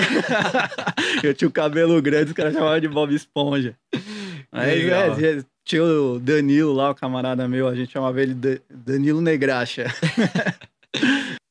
Eu 1.21 1.33
tinha 1.33 1.47
o 1.47 1.51
cabelo 1.51 2.01
grande, 2.01 2.27
os 2.31 2.33
caras 2.33 2.53
chamavam 2.53 2.79
de 2.79 2.87
Bob 2.87 3.13
Esponja. 3.13 3.75
Aí 4.51 4.83
Legal. 4.83 5.19
é, 5.19 5.43
tinha 5.65 5.83
o 5.83 6.19
Danilo 6.19 6.73
lá, 6.73 6.91
o 6.91 6.95
camarada 6.95 7.47
meu, 7.47 7.67
a 7.67 7.75
gente 7.75 7.91
chamava 7.91 8.21
ele 8.21 8.33
Danilo 8.69 9.21
Negraxa. 9.21 9.85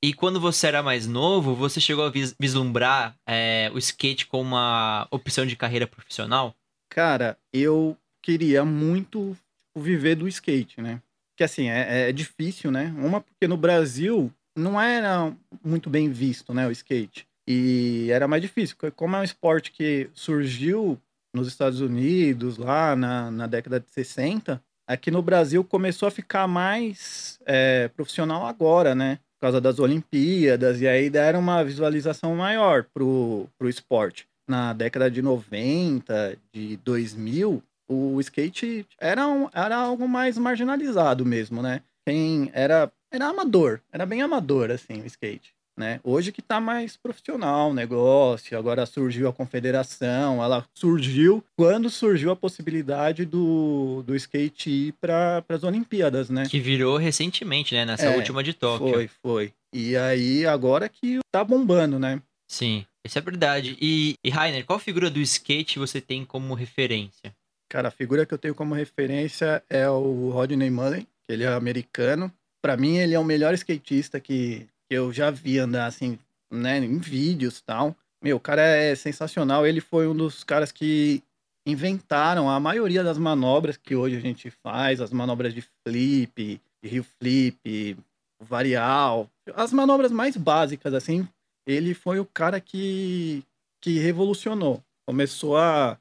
E 0.05 0.13
quando 0.13 0.41
você 0.41 0.67
era 0.67 0.83
mais 0.83 1.07
novo, 1.07 1.55
você 1.55 1.81
chegou 1.81 2.05
a 2.05 2.11
vis- 2.11 2.35
vislumbrar 2.41 3.15
é, 3.25 3.71
o 3.73 3.79
skate 3.79 4.27
como 4.27 4.43
uma 4.43 5.07
opção 5.13 5.47
de 5.47 5.55
carreira 5.55 5.87
profissional? 5.87 6.55
Cara, 6.91 7.39
eu 7.53 7.97
queria 8.21 8.65
muito 8.65 9.37
tipo, 9.75 9.81
viver 9.85 10.17
do 10.17 10.27
skate, 10.27 10.81
né? 10.83 11.01
Que 11.43 11.47
assim, 11.47 11.69
é, 11.69 12.11
é 12.11 12.13
difícil, 12.13 12.71
né? 12.71 12.95
Uma, 12.97 13.21
porque 13.21 13.49
no 13.49 13.57
Brasil 13.57 14.31
não 14.57 14.81
era 14.81 15.35
muito 15.65 15.91
bem 15.91 16.09
visto, 16.09 16.55
né? 16.55 16.69
O 16.69 16.71
skate. 16.71 17.27
E 17.49 18.07
era 18.13 18.29
mais 18.29 18.41
difícil, 18.41 18.77
como 18.95 19.17
é 19.17 19.19
um 19.19 19.25
esporte 19.25 19.73
que 19.73 20.09
surgiu 20.15 20.97
nos 21.35 21.49
Estados 21.49 21.81
Unidos, 21.81 22.59
lá 22.59 22.95
na, 22.95 23.29
na 23.33 23.49
década 23.49 23.81
de 23.81 23.91
60, 23.91 24.63
aqui 24.87 25.11
no 25.11 25.21
Brasil 25.21 25.65
começou 25.65 26.07
a 26.07 26.13
ficar 26.13 26.47
mais 26.47 27.41
é, 27.45 27.89
profissional 27.89 28.47
agora, 28.47 28.95
né? 28.95 29.17
Por 29.41 29.47
causa 29.47 29.61
das 29.61 29.81
Olimpíadas, 29.81 30.81
e 30.81 30.87
aí 30.87 31.11
deram 31.11 31.41
uma 31.41 31.65
visualização 31.65 32.37
maior 32.37 32.85
pro, 32.95 33.49
pro 33.59 33.69
esporte. 33.69 34.29
na 34.49 34.73
década 34.73 35.11
de 35.11 35.21
90, 35.21 36.39
de 36.55 36.77
2000, 36.85 37.61
o 37.93 38.21
skate 38.21 38.87
era, 38.99 39.27
um, 39.29 39.49
era 39.53 39.77
algo 39.77 40.09
mais 40.09 40.39
marginalizado 40.39 41.25
mesmo, 41.25 41.63
né? 41.63 41.83
Quem 42.07 42.51
era, 42.53 42.91
era 43.11 43.27
amador, 43.29 43.81
era 43.93 44.07
bem 44.07 44.23
amador, 44.23 44.71
assim, 44.71 45.01
o 45.03 45.07
skate. 45.07 45.53
Né? 45.75 46.01
Hoje 46.05 46.33
que 46.33 46.43
tá 46.43 46.61
mais 46.61 46.99
profissional 46.99 47.71
o 47.71 47.75
negócio, 47.75 48.59
agora 48.59 48.85
surgiu 48.85 49.27
a 49.27 49.33
confederação, 49.33 50.45
ela 50.45 50.67
surgiu 50.75 51.43
quando 51.57 51.89
surgiu 51.89 52.31
a 52.31 52.37
possibilidade 52.37 53.25
do, 53.25 54.03
do 54.07 54.15
skate 54.15 54.69
ir 54.71 54.93
para 55.01 55.43
as 55.49 55.65
Olimpíadas, 55.65 56.29
né? 56.29 56.47
Que 56.47 56.61
virou 56.61 56.99
recentemente, 56.99 57.75
né? 57.75 57.87
Nessa 57.87 58.05
É, 58.05 58.17
última 58.17 58.43
de 58.43 58.53
Tóquio. 58.53 58.93
Foi, 58.93 59.11
foi. 59.23 59.53
E 59.73 59.97
aí 59.97 60.45
agora 60.45 60.91
que 60.91 61.21
tá 61.33 61.43
bombando, 61.43 61.99
né? 61.99 62.21
Sim, 62.47 62.85
isso 63.03 63.17
é 63.19 63.23
verdade. 63.23 63.79
E, 63.81 64.15
e 64.23 64.29
Rainer, 64.29 64.67
qual 64.67 64.79
figura 64.79 65.09
do 65.09 65.21
skate 65.21 65.79
você 65.79 66.03
tem 66.03 66.23
como 66.23 66.53
referência? 66.53 67.35
Cara, 67.73 67.89
a 67.89 67.91
figura 67.91 68.27
que 68.27 68.35
eu 68.35 68.39
tenho 68.39 68.55
como 68.55 68.75
referência 68.75 69.65
é 69.71 69.89
o 69.89 70.29
Rodney 70.29 70.69
Mullen, 70.69 71.07
que 71.25 71.33
ele 71.33 71.43
é 71.43 71.49
americano. 71.49 72.31
Pra 72.61 72.77
mim, 72.77 72.99
ele 72.99 73.15
é 73.15 73.19
o 73.19 73.25
melhor 73.25 73.55
skatista 73.55 74.21
que, 74.21 74.69
eu 74.91 75.11
já 75.11 75.31
vi 75.31 75.59
andar, 75.59 75.87
assim, 75.87 76.19
né, 76.53 76.77
em 76.77 76.99
vídeos 76.99 77.61
e 77.61 77.65
tal. 77.65 77.97
Meu, 78.23 78.37
o 78.37 78.41
cara 78.41 78.61
é 78.61 78.95
sensacional. 78.95 79.67
Ele 79.67 79.81
foi 79.81 80.07
um 80.07 80.15
dos 80.15 80.45
caras 80.45 80.71
que 80.71 81.23
inventaram 81.67 82.51
a 82.51 82.61
maioria 82.61 83.03
das 83.03 83.17
manobras 83.17 83.79
que 83.79 83.97
hoje 83.97 84.19
a 84.19 84.21
gente 84.21 84.51
faz, 84.51 85.01
as 85.01 85.11
manobras 85.11 85.55
de 85.55 85.65
flip, 85.83 86.61
de 86.85 86.91
rio 86.91 87.07
flip, 87.19 87.97
varial, 88.39 89.31
as 89.55 89.73
manobras 89.73 90.13
mais 90.13 90.37
básicas, 90.37 90.93
assim. 90.93 91.27
Ele 91.67 91.95
foi 91.95 92.21
o 92.21 92.27
cara 92.27 92.61
que, 92.61 93.43
que 93.81 93.99
revolucionou. 93.99 94.85
Começou 95.09 95.57
a, 95.57 95.97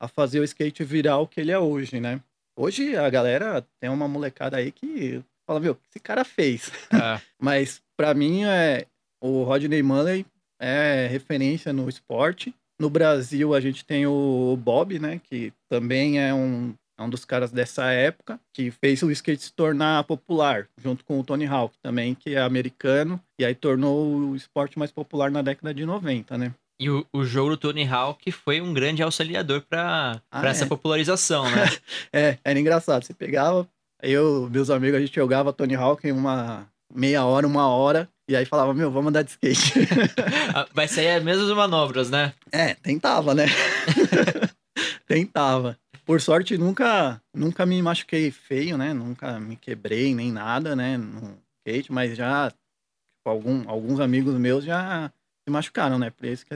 a 0.00 0.08
fazer 0.08 0.40
o 0.40 0.44
skate 0.44 0.84
virar 0.84 1.18
o 1.18 1.26
que 1.26 1.40
ele 1.40 1.50
é 1.50 1.58
hoje, 1.58 2.00
né? 2.00 2.20
Hoje 2.56 2.96
a 2.96 3.08
galera 3.10 3.66
tem 3.80 3.90
uma 3.90 4.06
molecada 4.06 4.56
aí 4.56 4.70
que 4.70 5.22
fala, 5.46 5.60
meu, 5.60 5.72
o 5.72 5.74
que 5.74 5.88
esse 5.88 6.00
cara 6.00 6.24
fez? 6.24 6.70
Ah, 6.92 7.20
Mas 7.40 7.82
pra 7.96 8.14
mim 8.14 8.44
é 8.44 8.86
o 9.22 9.42
Rodney 9.42 9.82
Mullen 9.82 10.24
é 10.60 11.06
referência 11.10 11.72
no 11.72 11.88
esporte. 11.88 12.54
No 12.80 12.90
Brasil 12.90 13.54
a 13.54 13.60
gente 13.60 13.84
tem 13.84 14.06
o 14.06 14.56
Bob, 14.60 14.98
né, 14.98 15.20
que 15.22 15.52
também 15.68 16.20
é 16.20 16.34
um, 16.34 16.74
é 16.98 17.02
um 17.02 17.10
dos 17.10 17.24
caras 17.24 17.50
dessa 17.50 17.90
época 17.90 18.38
que 18.52 18.70
fez 18.70 19.02
o 19.02 19.10
skate 19.10 19.42
se 19.42 19.52
tornar 19.52 20.04
popular, 20.04 20.68
junto 20.78 21.04
com 21.04 21.18
o 21.18 21.24
Tony 21.24 21.46
Hawk 21.46 21.76
também, 21.82 22.14
que 22.14 22.34
é 22.34 22.40
americano, 22.40 23.20
e 23.38 23.44
aí 23.44 23.54
tornou 23.54 24.30
o 24.30 24.36
esporte 24.36 24.78
mais 24.78 24.92
popular 24.92 25.30
na 25.30 25.42
década 25.42 25.72
de 25.72 25.84
90, 25.84 26.38
né? 26.38 26.54
E 26.80 26.90
o, 26.90 27.06
o 27.12 27.24
jogo 27.24 27.50
do 27.50 27.56
Tony 27.56 27.86
Hawk 27.86 28.30
foi 28.32 28.60
um 28.60 28.72
grande 28.74 29.02
auxiliador 29.02 29.62
para 29.62 30.20
Ah, 30.30 30.46
essa 30.48 30.64
é? 30.64 30.68
popularização, 30.68 31.44
né? 31.50 31.64
É, 32.12 32.38
era 32.44 32.58
engraçado. 32.58 33.04
Você 33.04 33.14
pegava, 33.14 33.68
eu, 34.02 34.48
meus 34.50 34.70
amigos, 34.70 34.96
a 34.98 35.00
gente 35.00 35.14
jogava 35.14 35.52
Tony 35.52 35.74
Hawk 35.74 36.06
em 36.06 36.12
uma 36.12 36.66
meia 36.92 37.24
hora, 37.24 37.46
uma 37.46 37.66
hora, 37.68 38.08
e 38.28 38.36
aí 38.36 38.44
falava, 38.44 38.72
meu, 38.72 38.90
vamos 38.90 39.08
andar 39.10 39.22
de 39.22 39.30
skate. 39.30 39.72
Ah, 40.54 40.66
Vai 40.72 40.86
sair 40.86 41.10
as 41.10 41.22
mesmas 41.24 41.48
manobras, 41.50 42.10
né? 42.10 42.32
É, 42.52 42.74
tentava, 42.74 43.34
né? 43.34 43.46
tentava. 45.06 45.78
Por 46.04 46.20
sorte, 46.20 46.58
nunca, 46.58 47.20
nunca 47.34 47.64
me 47.64 47.80
machuquei 47.82 48.30
feio, 48.30 48.76
né? 48.76 48.92
Nunca 48.92 49.40
me 49.40 49.56
quebrei 49.56 50.14
nem 50.14 50.30
nada, 50.30 50.76
né? 50.76 50.96
No 50.98 51.38
skate, 51.66 51.90
mas 51.92 52.16
já 52.16 52.50
tipo, 52.50 52.60
algum, 53.26 53.68
alguns 53.68 54.00
amigos 54.00 54.34
meus 54.34 54.64
já 54.64 55.10
se 55.46 55.50
machucaram, 55.52 55.98
né? 55.98 56.10
Por 56.10 56.26
isso 56.26 56.44
que 56.46 56.54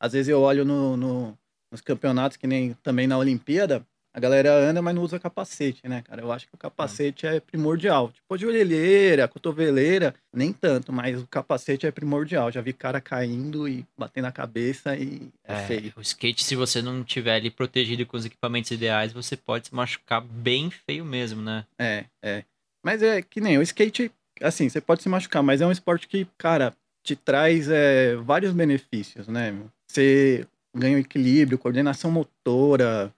às 0.00 0.12
vezes 0.12 0.28
eu 0.28 0.40
olho 0.40 0.64
no, 0.64 0.96
no- 0.96 1.38
nos 1.70 1.80
campeonatos, 1.82 2.36
que 2.36 2.46
nem 2.46 2.72
também 2.82 3.06
na 3.06 3.18
Olimpíada, 3.18 3.84
a 4.14 4.18
galera 4.20 4.50
anda, 4.52 4.80
mas 4.80 4.94
não 4.94 5.02
usa 5.02 5.18
capacete, 5.20 5.86
né, 5.86 6.00
cara? 6.02 6.22
Eu 6.22 6.32
acho 6.32 6.46
que 6.48 6.54
o 6.54 6.58
capacete 6.58 7.26
é 7.26 7.38
primordial. 7.40 8.10
Tipo, 8.10 8.34
a 8.34 8.38
joelheira, 8.38 9.28
cotoveleira, 9.28 10.14
nem 10.32 10.50
tanto, 10.52 10.90
mas 10.92 11.20
o 11.22 11.26
capacete 11.26 11.86
é 11.86 11.90
primordial. 11.92 12.50
Já 12.50 12.62
vi 12.62 12.72
cara 12.72 13.00
caindo 13.02 13.68
e 13.68 13.84
batendo 13.96 14.24
a 14.24 14.32
cabeça 14.32 14.96
e 14.96 15.28
é, 15.44 15.66
feio. 15.66 15.92
o 15.94 16.00
skate, 16.00 16.42
se 16.42 16.56
você 16.56 16.80
não 16.80 17.04
tiver 17.04 17.34
ali 17.34 17.50
protegido 17.50 18.04
com 18.06 18.16
os 18.16 18.24
equipamentos 18.24 18.70
ideais, 18.70 19.12
você 19.12 19.36
pode 19.36 19.68
se 19.68 19.74
machucar 19.74 20.22
bem 20.22 20.70
feio 20.70 21.04
mesmo, 21.04 21.42
né? 21.42 21.66
É, 21.78 22.06
é. 22.22 22.44
Mas 22.82 23.02
é 23.02 23.20
que 23.20 23.40
nem 23.42 23.58
o 23.58 23.62
skate, 23.62 24.10
assim, 24.40 24.68
você 24.70 24.80
pode 24.80 25.02
se 25.02 25.08
machucar, 25.08 25.42
mas 25.42 25.60
é 25.60 25.66
um 25.66 25.72
esporte 25.72 26.08
que, 26.08 26.26
cara, 26.38 26.74
te 27.08 27.16
traz 27.16 27.68
é, 27.70 28.16
vários 28.16 28.52
benefícios, 28.52 29.26
né? 29.28 29.54
Você 29.90 30.46
ganha 30.76 30.98
equilíbrio, 30.98 31.58
coordenação 31.58 32.10
motora, 32.10 33.10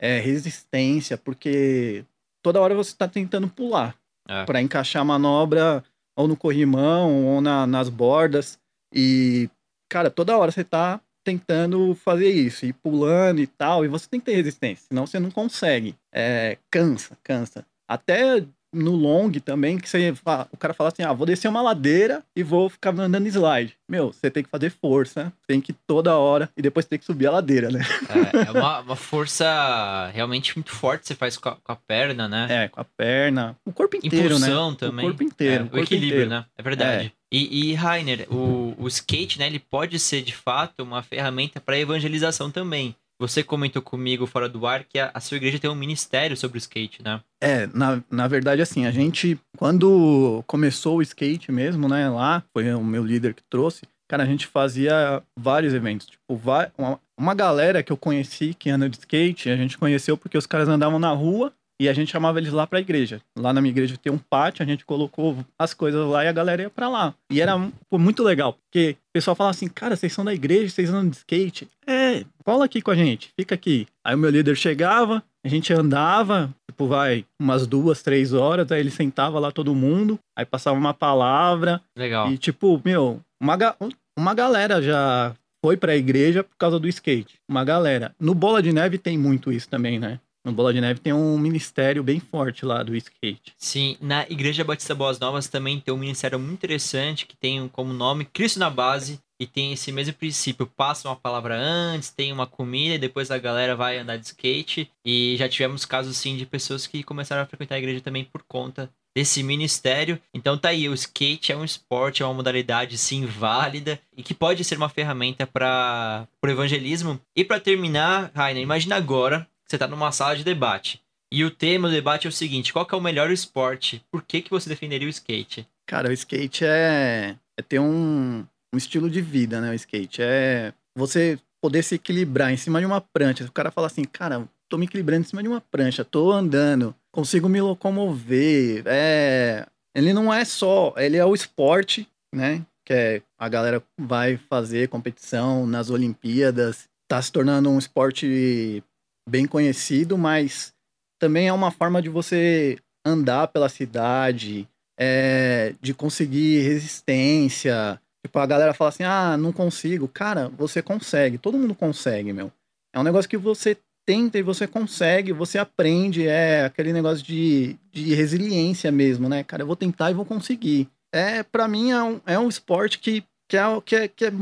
é, 0.00 0.20
resistência, 0.20 1.18
porque 1.18 2.04
toda 2.40 2.60
hora 2.60 2.74
você 2.74 2.90
está 2.90 3.08
tentando 3.08 3.48
pular 3.48 3.96
É. 4.28 4.44
para 4.44 4.62
encaixar 4.62 5.02
a 5.02 5.04
manobra 5.04 5.82
ou 6.16 6.28
no 6.28 6.36
corrimão 6.36 7.24
ou 7.26 7.40
na- 7.40 7.66
nas 7.66 7.88
bordas. 7.88 8.58
E, 8.94 9.50
cara, 9.90 10.08
toda 10.10 10.36
hora 10.38 10.52
você 10.52 10.62
tá 10.62 11.00
tentando 11.24 11.94
fazer 11.96 12.28
isso, 12.30 12.64
e 12.66 12.72
pulando 12.72 13.40
e 13.40 13.46
tal, 13.46 13.84
e 13.84 13.88
você 13.88 14.08
tem 14.08 14.20
que 14.20 14.26
ter 14.26 14.34
resistência, 14.36 14.86
senão 14.88 15.06
você 15.06 15.18
não 15.18 15.30
consegue. 15.30 15.94
É, 16.12 16.58
cansa, 16.70 17.16
cansa. 17.22 17.64
Até 17.88 18.44
no 18.72 18.92
long 18.96 19.30
também, 19.32 19.78
que 19.78 19.88
você, 19.88 20.14
fa- 20.14 20.48
o 20.50 20.56
cara 20.56 20.72
fala 20.72 20.88
assim, 20.90 21.02
ah, 21.02 21.12
vou 21.12 21.26
descer 21.26 21.48
uma 21.48 21.60
ladeira 21.62 22.22
e 22.34 22.42
vou 22.42 22.68
ficar 22.68 22.98
andando 22.98 23.26
slide. 23.26 23.76
Meu, 23.88 24.12
você 24.12 24.30
tem 24.30 24.42
que 24.42 24.48
fazer 24.50 24.70
força, 24.70 25.32
tem 25.46 25.60
que 25.60 25.72
ir 25.72 25.76
toda 25.86 26.16
hora, 26.16 26.48
e 26.56 26.62
depois 26.62 26.86
tem 26.86 26.98
que 26.98 27.04
subir 27.04 27.26
a 27.26 27.32
ladeira, 27.32 27.70
né? 27.70 27.80
É, 28.08 28.48
é 28.48 28.50
uma, 28.52 28.80
uma 28.80 28.96
força 28.96 30.10
realmente 30.14 30.56
muito 30.56 30.70
forte 30.72 31.06
você 31.06 31.14
faz 31.14 31.36
com 31.36 31.48
a, 31.50 31.56
com 31.56 31.72
a 31.72 31.76
perna, 31.76 32.26
né? 32.28 32.46
É, 32.64 32.68
com 32.68 32.80
a 32.80 32.84
perna, 32.84 33.56
o 33.64 33.72
corpo 33.72 33.96
inteiro, 33.96 34.26
Impulsão 34.36 34.70
né? 34.70 34.76
também. 34.78 35.04
O 35.04 35.08
corpo 35.08 35.22
inteiro. 35.22 35.54
É, 35.54 35.66
o 35.66 35.70
corpo 35.70 35.84
equilíbrio, 35.84 36.24
inteiro. 36.24 36.30
né? 36.30 36.44
É 36.56 36.62
verdade. 36.62 37.12
E, 37.30 37.70
e 37.70 37.74
Rainer, 37.74 38.26
o, 38.30 38.74
o 38.78 38.86
skate, 38.88 39.38
né, 39.38 39.46
ele 39.46 39.58
pode 39.58 39.98
ser 39.98 40.20
de 40.22 40.34
fato 40.34 40.82
uma 40.82 41.02
ferramenta 41.02 41.60
para 41.60 41.78
evangelização 41.78 42.50
também. 42.50 42.94
Você 43.22 43.44
comentou 43.44 43.80
comigo 43.80 44.26
fora 44.26 44.48
do 44.48 44.66
ar 44.66 44.82
que 44.82 44.98
a, 44.98 45.12
a 45.14 45.20
sua 45.20 45.36
igreja 45.36 45.56
tem 45.56 45.70
um 45.70 45.76
ministério 45.76 46.36
sobre 46.36 46.56
o 46.56 46.58
skate, 46.58 47.04
né? 47.04 47.20
É, 47.40 47.68
na, 47.68 48.02
na 48.10 48.26
verdade, 48.26 48.60
assim, 48.60 48.84
a 48.84 48.90
gente, 48.90 49.38
quando 49.56 50.42
começou 50.44 50.96
o 50.96 51.02
skate 51.02 51.52
mesmo, 51.52 51.88
né, 51.88 52.08
lá, 52.10 52.42
foi 52.52 52.74
o 52.74 52.82
meu 52.82 53.04
líder 53.04 53.32
que 53.32 53.42
trouxe, 53.48 53.82
cara, 54.10 54.24
a 54.24 54.26
gente 54.26 54.48
fazia 54.48 55.22
vários 55.38 55.72
eventos. 55.72 56.08
Tipo, 56.08 56.36
uma, 56.76 56.98
uma 57.16 57.32
galera 57.32 57.80
que 57.80 57.92
eu 57.92 57.96
conheci 57.96 58.54
que 58.54 58.68
anda 58.68 58.88
de 58.90 58.98
skate, 58.98 59.50
a 59.50 59.56
gente 59.56 59.78
conheceu 59.78 60.16
porque 60.16 60.36
os 60.36 60.46
caras 60.46 60.68
andavam 60.68 60.98
na 60.98 61.12
rua 61.12 61.52
e 61.80 61.88
a 61.88 61.92
gente 61.92 62.10
chamava 62.12 62.38
eles 62.38 62.52
lá 62.52 62.66
pra 62.66 62.80
igreja. 62.80 63.20
Lá 63.36 63.52
na 63.52 63.60
minha 63.60 63.70
igreja 63.72 63.96
tem 63.96 64.12
um 64.12 64.18
pátio, 64.18 64.62
a 64.62 64.66
gente 64.66 64.84
colocou 64.84 65.36
as 65.58 65.74
coisas 65.74 66.06
lá 66.06 66.24
e 66.24 66.28
a 66.28 66.32
galera 66.32 66.62
ia 66.62 66.70
pra 66.70 66.88
lá. 66.88 67.14
E 67.30 67.40
era 67.40 67.58
pô, 67.90 67.98
muito 67.98 68.22
legal, 68.22 68.52
porque 68.54 68.96
o 69.10 69.12
pessoal 69.12 69.34
falava 69.34 69.50
assim, 69.50 69.68
cara, 69.68 69.96
vocês 69.96 70.12
são 70.12 70.24
da 70.24 70.32
igreja, 70.34 70.68
vocês 70.70 70.90
andam 70.90 71.08
de 71.10 71.16
skate? 71.16 71.68
É, 71.86 72.24
cola 72.44 72.64
aqui 72.66 72.80
com 72.80 72.90
a 72.90 72.94
gente, 72.96 73.30
fica 73.38 73.54
aqui. 73.54 73.86
Aí 74.04 74.14
o 74.14 74.18
meu 74.18 74.30
líder 74.30 74.56
chegava, 74.56 75.22
a 75.44 75.48
gente 75.48 75.72
andava, 75.72 76.54
tipo, 76.70 76.86
vai, 76.86 77.24
umas 77.40 77.66
duas, 77.66 78.02
três 78.02 78.32
horas, 78.32 78.70
aí 78.70 78.80
ele 78.80 78.90
sentava 78.90 79.38
lá 79.40 79.50
todo 79.50 79.74
mundo, 79.74 80.18
aí 80.36 80.44
passava 80.44 80.78
uma 80.78 80.94
palavra, 80.94 81.80
Legal. 81.96 82.30
e 82.30 82.38
tipo, 82.38 82.80
meu, 82.84 83.20
uma, 83.42 83.56
ga- 83.56 83.76
uma 84.16 84.34
galera 84.34 84.80
já 84.80 85.34
foi 85.64 85.76
pra 85.76 85.96
igreja 85.96 86.42
por 86.44 86.56
causa 86.56 86.78
do 86.78 86.88
skate. 86.88 87.34
Uma 87.48 87.64
galera. 87.64 88.14
No 88.18 88.34
Bola 88.34 88.60
de 88.62 88.72
Neve 88.72 88.98
tem 88.98 89.16
muito 89.16 89.52
isso 89.52 89.68
também, 89.68 89.98
né? 89.98 90.18
No 90.44 90.52
Bola 90.52 90.72
de 90.72 90.80
Neve 90.80 90.98
tem 90.98 91.12
um 91.12 91.38
ministério 91.38 92.02
bem 92.02 92.18
forte 92.18 92.64
lá 92.64 92.82
do 92.82 92.96
skate. 92.96 93.54
Sim, 93.56 93.96
na 94.00 94.26
Igreja 94.28 94.64
Batista 94.64 94.92
Boas 94.92 95.20
Novas 95.20 95.46
também 95.46 95.78
tem 95.78 95.94
um 95.94 95.98
ministério 95.98 96.38
muito 96.38 96.54
interessante 96.54 97.26
que 97.26 97.36
tem 97.36 97.68
como 97.68 97.92
nome 97.92 98.24
Cristo 98.24 98.58
na 98.58 98.68
Base 98.68 99.20
e 99.38 99.46
tem 99.46 99.72
esse 99.72 99.92
mesmo 99.92 100.14
princípio. 100.14 100.66
Passa 100.66 101.08
uma 101.08 101.14
palavra 101.14 101.56
antes, 101.56 102.10
tem 102.10 102.32
uma 102.32 102.46
comida 102.46 102.96
e 102.96 102.98
depois 102.98 103.30
a 103.30 103.38
galera 103.38 103.76
vai 103.76 103.98
andar 103.98 104.16
de 104.16 104.26
skate. 104.26 104.90
E 105.04 105.36
já 105.36 105.48
tivemos 105.48 105.84
casos 105.84 106.16
sim 106.16 106.36
de 106.36 106.44
pessoas 106.44 106.88
que 106.88 107.04
começaram 107.04 107.42
a 107.42 107.46
frequentar 107.46 107.76
a 107.76 107.78
igreja 107.78 108.00
também 108.00 108.24
por 108.24 108.42
conta 108.42 108.90
desse 109.14 109.42
ministério. 109.42 110.18
Então 110.34 110.58
tá 110.58 110.70
aí, 110.70 110.88
o 110.88 110.94
skate 110.94 111.52
é 111.52 111.56
um 111.56 111.64
esporte, 111.64 112.22
é 112.22 112.26
uma 112.26 112.34
modalidade 112.34 112.98
sim 112.98 113.26
válida 113.26 114.00
e 114.16 114.22
que 114.22 114.34
pode 114.34 114.64
ser 114.64 114.76
uma 114.76 114.88
ferramenta 114.88 115.46
para 115.46 116.26
o 116.44 116.48
evangelismo. 116.48 117.20
E 117.36 117.44
para 117.44 117.60
terminar, 117.60 118.30
Rainer, 118.34 118.62
imagina 118.62 118.96
agora 118.96 119.46
você 119.72 119.78
tá 119.78 119.88
numa 119.88 120.12
sala 120.12 120.36
de 120.36 120.44
debate. 120.44 121.02
E 121.32 121.44
o 121.44 121.50
tema 121.50 121.88
do 121.88 121.94
debate 121.94 122.26
é 122.26 122.30
o 122.30 122.32
seguinte: 122.32 122.72
qual 122.72 122.86
é 122.90 122.96
o 122.96 123.00
melhor 123.00 123.30
esporte? 123.30 124.04
Por 124.10 124.22
que, 124.22 124.42
que 124.42 124.50
você 124.50 124.68
defenderia 124.68 125.06
o 125.06 125.10
skate? 125.10 125.66
Cara, 125.86 126.10
o 126.10 126.12
skate 126.12 126.64
é, 126.64 127.36
é 127.58 127.62
ter 127.62 127.78
um, 127.78 128.46
um 128.72 128.76
estilo 128.76 129.08
de 129.08 129.20
vida, 129.20 129.60
né? 129.60 129.70
O 129.70 129.74
skate 129.74 130.22
é 130.22 130.72
você 130.96 131.38
poder 131.62 131.82
se 131.82 131.94
equilibrar 131.94 132.52
em 132.52 132.56
cima 132.56 132.80
de 132.80 132.86
uma 132.86 133.00
prancha. 133.00 133.44
O 133.44 133.52
cara 133.52 133.70
fala 133.70 133.86
assim, 133.86 134.04
cara, 134.04 134.46
tô 134.68 134.76
me 134.76 134.84
equilibrando 134.84 135.22
em 135.22 135.28
cima 135.28 135.42
de 135.42 135.48
uma 135.48 135.60
prancha, 135.60 136.04
tô 136.04 136.30
andando, 136.30 136.94
consigo 137.10 137.48
me 137.48 137.60
locomover. 137.60 138.82
É, 138.86 139.66
ele 139.94 140.12
não 140.12 140.32
é 140.32 140.44
só, 140.44 140.92
ele 140.96 141.16
é 141.16 141.24
o 141.24 141.34
esporte, 141.34 142.06
né? 142.34 142.64
que 142.84 142.92
é, 142.92 143.22
a 143.38 143.48
galera 143.48 143.82
vai 143.98 144.36
fazer 144.36 144.88
competição 144.88 145.66
nas 145.66 145.88
Olimpíadas, 145.90 146.88
tá 147.08 147.20
se 147.20 147.30
tornando 147.30 147.70
um 147.70 147.78
esporte 147.78 148.82
bem 149.28 149.46
conhecido, 149.46 150.18
mas 150.18 150.72
também 151.20 151.48
é 151.48 151.52
uma 151.52 151.70
forma 151.70 152.02
de 152.02 152.08
você 152.08 152.78
andar 153.04 153.48
pela 153.48 153.68
cidade, 153.68 154.68
é, 154.98 155.74
de 155.80 155.94
conseguir 155.94 156.60
resistência. 156.62 158.00
Tipo, 158.24 158.38
a 158.38 158.46
galera 158.46 158.74
fala 158.74 158.88
assim, 158.90 159.04
ah, 159.04 159.36
não 159.36 159.52
consigo. 159.52 160.06
Cara, 160.08 160.48
você 160.48 160.82
consegue, 160.82 161.38
todo 161.38 161.58
mundo 161.58 161.74
consegue, 161.74 162.32
meu. 162.32 162.52
É 162.94 163.00
um 163.00 163.04
negócio 163.04 163.28
que 163.28 163.36
você 163.36 163.76
tenta 164.06 164.38
e 164.38 164.42
você 164.42 164.66
consegue, 164.66 165.32
você 165.32 165.58
aprende, 165.58 166.26
é 166.26 166.64
aquele 166.64 166.92
negócio 166.92 167.24
de, 167.24 167.76
de 167.92 168.14
resiliência 168.14 168.90
mesmo, 168.90 169.28
né? 169.28 169.44
Cara, 169.44 169.62
eu 169.62 169.66
vou 169.66 169.76
tentar 169.76 170.10
e 170.10 170.14
vou 170.14 170.24
conseguir. 170.24 170.88
É, 171.14 171.42
para 171.42 171.68
mim, 171.68 171.90
é 171.90 172.02
um, 172.02 172.20
é 172.26 172.38
um 172.38 172.48
esporte 172.48 172.98
que, 172.98 173.24
que, 173.48 173.56
é, 173.56 173.80
que, 173.84 173.96
é, 173.96 174.08
que 174.08 174.24
é 174.26 174.32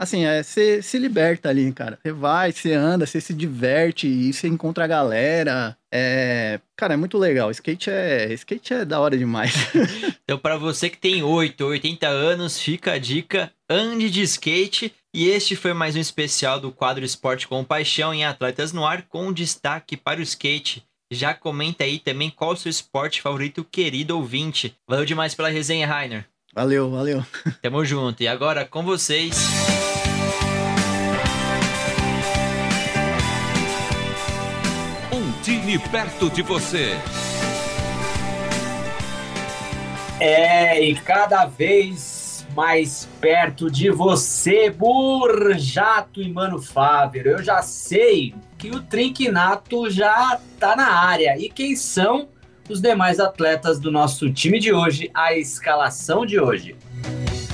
assim, 0.00 0.24
é, 0.24 0.42
você 0.42 0.80
se 0.80 0.98
liberta 0.98 1.50
ali, 1.50 1.70
cara. 1.72 1.98
Você 2.02 2.10
vai, 2.10 2.50
você 2.50 2.72
anda, 2.72 3.04
você 3.04 3.20
se 3.20 3.34
diverte 3.34 4.08
e 4.08 4.32
você 4.32 4.48
encontra 4.48 4.84
a 4.84 4.88
galera. 4.88 5.76
É, 5.92 6.58
cara, 6.74 6.94
é 6.94 6.96
muito 6.96 7.18
legal. 7.18 7.50
Skate 7.50 7.90
é, 7.90 8.32
skate 8.32 8.72
é 8.72 8.84
da 8.86 8.98
hora 8.98 9.18
demais. 9.18 9.52
então, 10.24 10.38
para 10.38 10.56
você 10.56 10.88
que 10.88 10.96
tem 10.96 11.22
8 11.22 11.60
ou 11.60 11.70
80 11.70 12.08
anos, 12.08 12.58
fica 12.58 12.92
a 12.92 12.98
dica: 12.98 13.52
ande 13.68 14.10
de 14.10 14.22
skate. 14.22 14.94
E 15.12 15.28
este 15.28 15.54
foi 15.54 15.74
mais 15.74 15.96
um 15.96 16.00
especial 16.00 16.60
do 16.60 16.70
quadro 16.72 17.04
Esporte 17.04 17.46
com 17.46 17.64
Paixão 17.64 18.14
em 18.14 18.24
Atletas 18.24 18.72
no 18.72 18.86
Ar, 18.86 19.02
com 19.02 19.32
destaque 19.32 19.96
para 19.96 20.20
o 20.20 20.22
skate. 20.22 20.84
Já 21.12 21.34
comenta 21.34 21.82
aí 21.82 21.98
também 21.98 22.30
qual 22.30 22.52
o 22.52 22.56
seu 22.56 22.70
esporte 22.70 23.20
favorito, 23.20 23.64
querido 23.64 24.16
ouvinte. 24.16 24.76
Valeu 24.88 25.04
demais 25.04 25.34
pela 25.34 25.48
resenha, 25.48 25.86
Rainer. 25.86 26.24
Valeu, 26.52 26.90
valeu. 26.90 27.24
Tamo 27.62 27.84
junto. 27.84 28.22
E 28.22 28.28
agora 28.28 28.64
com 28.64 28.82
vocês. 28.82 29.38
Um 35.12 35.42
time 35.42 35.78
perto 35.78 36.28
de 36.28 36.42
você. 36.42 36.96
É, 40.18 40.82
e 40.82 40.96
cada 40.96 41.46
vez 41.46 42.44
mais 42.54 43.08
perto 43.20 43.70
de 43.70 43.90
você, 43.90 44.70
Burjato 44.70 46.20
e 46.20 46.32
Mano 46.32 46.60
Fávero. 46.60 47.30
Eu 47.30 47.42
já 47.44 47.62
sei 47.62 48.34
que 48.58 48.70
o 48.70 48.82
Trinquinato 48.82 49.88
já 49.88 50.38
tá 50.58 50.74
na 50.74 50.90
área. 50.90 51.38
E 51.38 51.48
quem 51.48 51.76
são 51.76 52.28
os 52.72 52.80
demais 52.80 53.18
atletas 53.18 53.78
do 53.78 53.90
nosso 53.90 54.30
time 54.32 54.58
de 54.58 54.72
hoje, 54.72 55.10
a 55.12 55.34
escalação 55.34 56.24
de 56.24 56.38
hoje? 56.38 56.76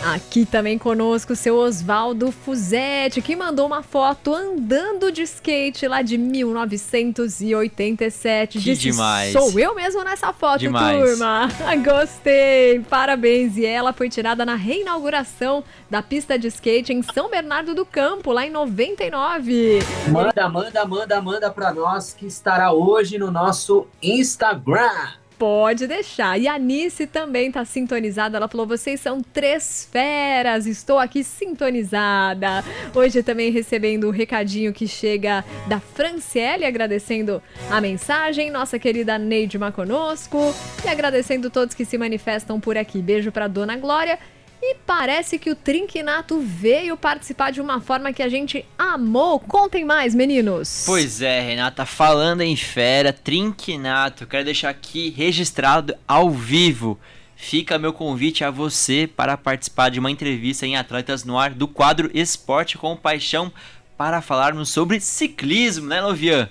Aqui 0.04 0.44
também 0.44 0.76
conosco 0.78 1.32
o 1.32 1.36
seu 1.36 1.56
Oswaldo 1.56 2.30
Fuzetti, 2.30 3.22
que 3.22 3.34
mandou 3.34 3.66
uma 3.66 3.82
foto 3.82 4.32
andando 4.34 5.10
de 5.10 5.22
skate 5.22 5.88
lá 5.88 6.02
de 6.02 6.18
1987. 6.18 8.58
Que 8.58 8.64
Disse, 8.64 8.82
demais. 8.82 9.32
Sou 9.32 9.58
eu 9.58 9.74
mesmo 9.74 10.04
nessa 10.04 10.32
foto, 10.32 10.60
demais. 10.60 11.02
turma. 11.02 11.48
Gostei. 11.82 12.78
Parabéns. 12.88 13.56
E 13.56 13.66
ela 13.66 13.92
foi 13.92 14.08
tirada 14.08 14.46
na 14.46 14.54
reinauguração 14.54 15.64
da 15.90 16.00
pista 16.02 16.38
de 16.38 16.46
skate 16.48 16.92
em 16.92 17.02
São 17.02 17.30
Bernardo 17.30 17.74
do 17.74 17.84
Campo, 17.84 18.30
lá 18.32 18.46
em 18.46 18.50
99. 18.50 19.80
Manda, 20.08 20.48
manda, 20.48 20.84
manda, 20.84 21.20
manda 21.20 21.50
para 21.50 21.72
nós 21.72 22.12
que 22.12 22.26
estará 22.26 22.72
hoje 22.72 23.18
no 23.18 23.30
nosso 23.30 23.86
Instagram. 24.02 24.90
Pode 25.38 25.86
deixar. 25.86 26.40
E 26.40 26.48
a 26.48 26.58
Nice 26.58 27.06
também 27.06 27.52
tá 27.52 27.64
sintonizada. 27.64 28.38
Ela 28.38 28.48
falou: 28.48 28.66
vocês 28.66 29.00
são 29.00 29.20
três 29.20 29.86
feras. 29.90 30.66
Estou 30.66 30.98
aqui 30.98 31.22
sintonizada. 31.22 32.64
Hoje 32.94 33.22
também 33.22 33.50
recebendo 33.50 34.04
o 34.04 34.10
recadinho 34.10 34.72
que 34.72 34.88
chega 34.88 35.44
da 35.66 35.78
Franciele, 35.78 36.64
agradecendo 36.64 37.42
a 37.70 37.80
mensagem. 37.80 38.50
Nossa 38.50 38.78
querida 38.78 39.18
Neide 39.18 39.58
conosco. 39.74 40.54
E 40.84 40.88
agradecendo 40.88 41.50
todos 41.50 41.74
que 41.74 41.84
se 41.84 41.98
manifestam 41.98 42.58
por 42.58 42.78
aqui. 42.78 43.02
Beijo 43.02 43.30
pra 43.30 43.46
Dona 43.46 43.76
Glória. 43.76 44.18
E 44.62 44.74
parece 44.86 45.38
que 45.38 45.50
o 45.50 45.54
Trinquinato 45.54 46.40
veio 46.40 46.96
participar 46.96 47.52
de 47.52 47.60
uma 47.60 47.80
forma 47.80 48.12
que 48.12 48.22
a 48.22 48.28
gente 48.28 48.64
amou. 48.78 49.38
Contem 49.38 49.84
mais, 49.84 50.14
meninos. 50.14 50.84
Pois 50.86 51.20
é, 51.20 51.40
Renata, 51.40 51.84
falando 51.84 52.40
em 52.40 52.56
fera, 52.56 53.12
Trinquinato, 53.12 54.26
quero 54.26 54.44
deixar 54.44 54.70
aqui 54.70 55.10
registrado 55.10 55.94
ao 56.08 56.30
vivo. 56.30 56.98
Fica 57.36 57.78
meu 57.78 57.92
convite 57.92 58.42
a 58.44 58.50
você 58.50 59.06
para 59.06 59.36
participar 59.36 59.90
de 59.90 60.00
uma 60.00 60.10
entrevista 60.10 60.66
em 60.66 60.74
Atletas 60.74 61.22
no 61.22 61.38
Ar 61.38 61.50
do 61.50 61.68
quadro 61.68 62.10
Esporte 62.14 62.78
com 62.78 62.96
Paixão 62.96 63.52
para 63.96 64.22
falarmos 64.22 64.70
sobre 64.70 65.00
ciclismo, 65.00 65.86
né, 65.86 66.00
Lovian? 66.00 66.48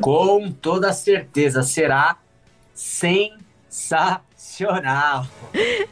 Com 0.00 0.50
toda 0.50 0.92
certeza, 0.92 1.62
será 1.62 2.16
sensacional 2.74 4.25
sensacional. 4.36 5.26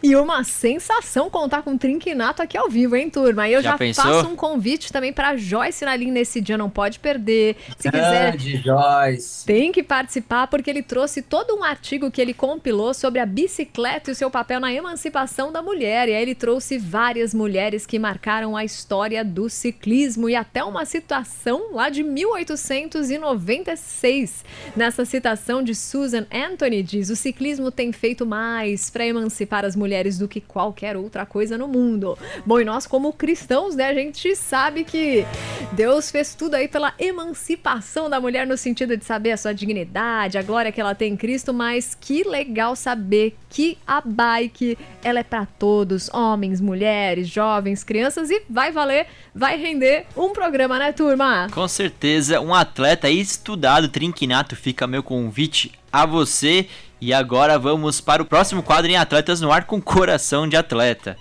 E 0.02 0.16
uma 0.16 0.42
sensação 0.44 1.30
contar 1.30 1.62
com 1.62 1.72
o 1.72 1.78
Trinquinato 1.78 2.42
aqui 2.42 2.58
ao 2.58 2.68
vivo, 2.68 2.94
hein, 2.94 3.08
turma? 3.08 3.48
E 3.48 3.54
eu 3.54 3.62
já, 3.62 3.78
já 3.78 3.94
faço 3.94 4.28
um 4.28 4.36
convite 4.36 4.92
também 4.92 5.10
para 5.12 5.36
Joyce 5.36 5.84
Nalim 5.84 6.10
nesse 6.10 6.40
dia, 6.40 6.58
não 6.58 6.68
pode 6.68 6.98
perder. 6.98 7.56
Se 7.78 7.88
Grande 7.90 8.50
quiser, 8.52 8.62
Joyce. 8.62 9.46
tem 9.46 9.70
que 9.72 9.82
participar 9.82 10.46
porque 10.48 10.68
ele 10.68 10.82
trouxe 10.82 11.22
todo 11.22 11.56
um 11.56 11.64
artigo 11.64 12.10
que 12.10 12.20
ele 12.20 12.34
compilou 12.34 12.92
sobre 12.92 13.20
a 13.20 13.26
bicicleta 13.26 14.10
e 14.10 14.12
o 14.12 14.14
seu 14.14 14.30
papel 14.30 14.60
na 14.60 14.70
emancipação 14.72 15.50
da 15.50 15.62
mulher. 15.62 16.08
E 16.08 16.14
aí 16.14 16.22
ele 16.22 16.34
trouxe 16.34 16.76
várias 16.76 17.32
mulheres 17.32 17.86
que 17.86 17.98
marcaram 17.98 18.54
a 18.56 18.64
história 18.64 19.24
do 19.24 19.48
ciclismo 19.48 20.28
e 20.28 20.36
até 20.36 20.62
uma 20.62 20.84
citação 20.84 21.72
lá 21.72 21.88
de 21.88 22.02
1896. 22.02 24.44
Nessa 24.76 25.06
citação 25.06 25.62
de 25.62 25.74
Susan 25.74 26.26
Anthony 26.30 26.82
diz: 26.82 27.08
"O 27.08 27.16
ciclismo 27.16 27.70
tem 27.70 27.90
feito 27.92 28.26
mais 28.26 28.33
mais 28.34 28.90
para 28.90 29.06
emancipar 29.06 29.64
as 29.64 29.76
mulheres 29.76 30.18
do 30.18 30.26
que 30.26 30.40
qualquer 30.40 30.96
outra 30.96 31.24
coisa 31.24 31.56
no 31.56 31.68
mundo. 31.68 32.18
Bom, 32.44 32.58
e 32.58 32.64
nós, 32.64 32.84
como 32.84 33.12
cristãos, 33.12 33.76
né, 33.76 33.86
a 33.86 33.94
gente 33.94 34.34
sabe 34.34 34.82
que 34.82 35.24
Deus 35.70 36.10
fez 36.10 36.34
tudo 36.34 36.54
aí 36.54 36.66
pela 36.66 36.92
emancipação 36.98 38.10
da 38.10 38.20
mulher 38.20 38.44
no 38.44 38.56
sentido 38.56 38.96
de 38.96 39.04
saber 39.04 39.30
a 39.30 39.36
sua 39.36 39.54
dignidade, 39.54 40.36
a 40.36 40.42
glória 40.42 40.72
que 40.72 40.80
ela 40.80 40.96
tem 40.96 41.12
em 41.12 41.16
Cristo, 41.16 41.54
mas 41.54 41.96
que 42.00 42.24
legal 42.24 42.74
saber 42.74 43.36
que 43.48 43.78
a 43.86 44.00
bike 44.00 44.76
ela 45.04 45.20
é 45.20 45.22
para 45.22 45.46
todos, 45.46 46.10
homens, 46.12 46.60
mulheres, 46.60 47.28
jovens, 47.28 47.84
crianças 47.84 48.30
e 48.30 48.42
vai 48.50 48.72
valer, 48.72 49.06
vai 49.32 49.56
render 49.56 50.06
um 50.16 50.32
programa, 50.32 50.76
né, 50.76 50.90
turma? 50.90 51.46
Com 51.54 51.68
certeza, 51.68 52.40
um 52.40 52.52
atleta 52.52 53.08
estudado, 53.08 53.88
Trinquinato, 53.88 54.56
fica 54.56 54.88
meu 54.88 55.04
convite 55.04 55.70
a 55.92 56.04
você 56.04 56.66
e 57.04 57.12
agora 57.12 57.58
vamos 57.58 58.00
para 58.00 58.22
o 58.22 58.24
próximo 58.24 58.62
quadro 58.62 58.90
em 58.90 58.96
Atletas 58.96 59.38
no 59.38 59.52
Ar 59.52 59.66
com 59.66 59.78
Coração 59.78 60.48
de 60.48 60.56
Atleta. 60.56 61.18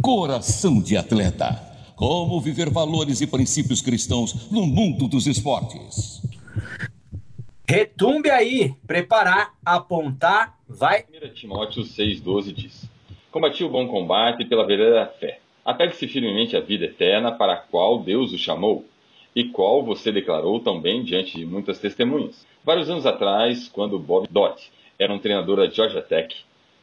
Coração 0.00 0.80
de 0.80 0.96
Atleta. 0.96 1.60
Como 1.96 2.40
viver 2.40 2.70
valores 2.70 3.20
e 3.20 3.26
princípios 3.26 3.82
cristãos 3.82 4.48
no 4.52 4.64
mundo 4.64 5.08
dos 5.08 5.26
esportes. 5.26 6.22
Retumbe 7.68 8.30
aí, 8.30 8.72
preparar, 8.86 9.54
apontar, 9.64 10.56
vai. 10.68 11.06
1 11.12 11.34
Timóteo 11.34 11.82
6,12 11.82 12.54
diz: 12.54 12.84
Combati 13.32 13.64
o 13.64 13.68
bom 13.68 13.88
combate 13.88 14.44
pela 14.44 14.64
verdadeira 14.64 15.12
fé. 15.18 15.40
Apegue-se 15.64 16.06
firmemente 16.06 16.56
à 16.56 16.60
vida 16.60 16.84
eterna 16.84 17.32
para 17.32 17.54
a 17.54 17.56
qual 17.56 17.98
Deus 17.98 18.32
o 18.32 18.38
chamou 18.38 18.86
e 19.34 19.44
qual 19.44 19.84
você 19.84 20.10
declarou 20.10 20.60
também 20.60 21.02
diante 21.02 21.36
de 21.36 21.46
muitas 21.46 21.78
testemunhas. 21.78 22.46
Vários 22.64 22.90
anos 22.90 23.06
atrás, 23.06 23.68
quando 23.68 23.98
Bob 23.98 24.26
Dott 24.30 24.70
era 24.98 25.12
um 25.12 25.18
treinador 25.18 25.56
da 25.56 25.68
Georgia 25.68 26.02
Tech, 26.02 26.34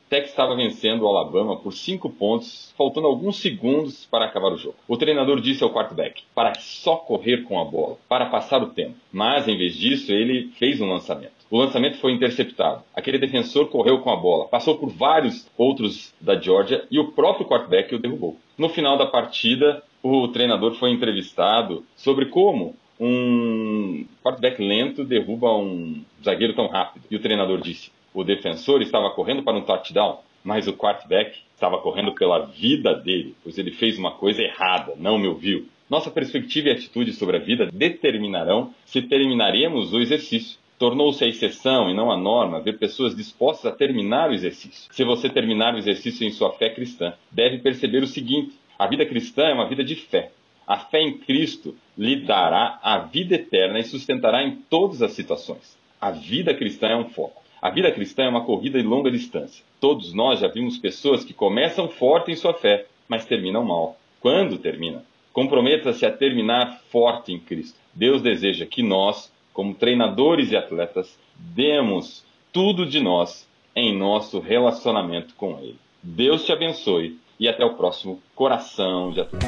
Tech 0.08 0.28
estava 0.28 0.56
vencendo 0.56 1.02
o 1.02 1.08
Alabama 1.08 1.58
por 1.58 1.74
5 1.74 2.08
pontos, 2.12 2.72
faltando 2.78 3.08
alguns 3.08 3.38
segundos 3.38 4.06
para 4.06 4.26
acabar 4.26 4.54
o 4.54 4.58
jogo. 4.58 4.76
O 4.88 4.98
treinador 4.98 5.42
disse 5.42 5.64
ao 5.64 5.74
quarterback 5.74 6.24
para 6.34 6.54
só 6.60 6.96
correr 6.96 7.44
com 7.44 7.60
a 7.60 7.66
bola, 7.66 7.98
para 8.08 8.28
passar 8.28 8.62
o 8.62 8.68
tempo. 8.68 8.94
Mas, 9.12 9.48
em 9.48 9.58
vez 9.58 9.76
disso, 9.76 10.12
ele 10.12 10.52
fez 10.60 10.80
um 10.80 10.88
lançamento. 10.88 11.34
O 11.50 11.58
lançamento 11.58 11.98
foi 11.98 12.12
interceptado. 12.12 12.84
Aquele 12.96 13.18
defensor 13.18 13.68
correu 13.70 14.00
com 14.02 14.12
a 14.12 14.16
bola, 14.16 14.48
passou 14.48 14.78
por 14.78 14.90
vários 14.90 15.50
outros 15.58 16.14
da 16.22 16.40
Georgia 16.40 16.86
e 16.92 17.00
o 17.00 17.12
próprio 17.12 17.48
quarterback 17.48 17.96
o 17.96 18.00
derrubou. 18.00 18.38
No 18.58 18.70
final 18.70 18.98
da 18.98 19.08
partida, 19.08 19.84
o 20.06 20.28
treinador 20.28 20.76
foi 20.76 20.92
entrevistado 20.92 21.84
sobre 21.96 22.28
como 22.28 22.76
um 23.00 24.06
quarterback 24.24 24.62
lento 24.62 25.04
derruba 25.04 25.52
um 25.58 26.04
zagueiro 26.24 26.54
tão 26.54 26.68
rápido. 26.68 27.06
E 27.10 27.16
o 27.16 27.20
treinador 27.20 27.60
disse: 27.60 27.92
o 28.14 28.24
defensor 28.24 28.84
estava 28.84 29.10
correndo 29.10 29.42
para 29.42 29.58
um 29.58 29.62
touchdown, 29.62 30.20
mas 30.44 30.68
o 30.68 30.74
quarterback 30.74 31.40
estava 31.56 31.80
correndo 31.80 32.14
pela 32.14 32.46
vida 32.46 32.94
dele, 32.94 33.36
pois 33.44 33.58
ele 33.58 33.72
fez 33.72 33.98
uma 33.98 34.12
coisa 34.12 34.44
errada, 34.44 34.94
não 34.96 35.18
me 35.18 35.28
ouviu. 35.28 35.66
Nossa 35.90 36.12
perspectiva 36.12 36.70
e 36.70 36.72
atitude 36.72 37.12
sobre 37.14 37.38
a 37.38 37.40
vida 37.40 37.68
determinarão 37.74 38.74
se 38.86 39.02
terminaremos 39.02 39.92
o 39.92 40.00
exercício. 40.00 40.60
Tornou-se 40.78 41.24
a 41.24 41.28
exceção 41.28 41.90
e 41.90 41.96
não 41.96 42.12
a 42.12 42.18
norma 42.18 42.60
ver 42.60 42.78
pessoas 42.78 43.16
dispostas 43.16 43.72
a 43.72 43.76
terminar 43.76 44.30
o 44.30 44.34
exercício. 44.34 44.92
Se 44.92 45.04
você 45.04 45.30
terminar 45.30 45.74
o 45.74 45.78
exercício 45.78 46.28
em 46.28 46.32
sua 46.32 46.52
fé 46.52 46.70
cristã, 46.70 47.14
deve 47.32 47.60
perceber 47.60 48.04
o 48.04 48.08
seguinte: 48.08 48.54
a 48.78 48.88
vida 48.88 49.06
cristã 49.06 49.44
é 49.44 49.54
uma 49.54 49.68
vida 49.68 49.84
de 49.84 49.96
fé. 49.96 50.32
A 50.68 50.78
fé 50.78 51.02
em 51.02 51.18
Cristo 51.18 51.76
lhe 51.98 52.16
dará 52.18 52.80
a 52.82 52.98
vida 53.00 53.36
eterna 53.36 53.80
e 53.80 53.84
sustentará 53.84 54.44
em 54.44 54.56
todas 54.70 55.02
as 55.02 55.12
situações. 55.12 55.78
A 56.02 56.12
vida 56.12 56.54
cristã 56.54 56.88
é 56.88 56.96
um 56.96 57.10
foco. 57.10 57.44
A 57.62 57.70
vida 57.70 57.92
cristã 57.92 58.24
é 58.24 58.30
uma 58.30 58.44
corrida 58.44 58.82
de 58.82 58.88
longa 58.88 59.10
distância. 59.10 59.64
Todos 59.80 60.14
nós 60.14 60.40
já 60.40 60.48
vimos 60.48 60.78
pessoas 60.78 61.24
que 61.24 61.34
começam 61.34 61.88
forte 61.88 62.32
em 62.32 62.36
sua 62.36 62.54
fé, 62.54 62.86
mas 63.08 63.26
terminam 63.26 63.64
mal. 63.64 63.98
Quando 64.20 64.58
terminam? 64.58 65.02
Comprometa-se 65.32 66.06
a 66.06 66.12
terminar 66.12 66.82
forte 66.90 67.32
em 67.32 67.40
Cristo. 67.40 67.78
Deus 67.94 68.22
deseja 68.22 68.66
que 68.66 68.84
nós, 68.84 69.32
como 69.54 69.74
treinadores 69.74 70.52
e 70.52 70.58
atletas, 70.58 71.18
demos 71.36 72.26
tudo 72.52 72.86
de 72.86 73.00
nós 73.00 73.48
em 73.76 73.98
nosso 73.98 74.40
relacionamento 74.40 75.34
com 75.36 75.60
Ele. 75.60 75.78
Deus 76.02 76.46
te 76.46 76.52
abençoe 76.52 77.18
e 77.40 77.48
até 77.48 77.66
o 77.66 77.76
próximo 77.76 78.22
Coração 78.34 79.12
de 79.12 79.22
Atleta. 79.22 79.46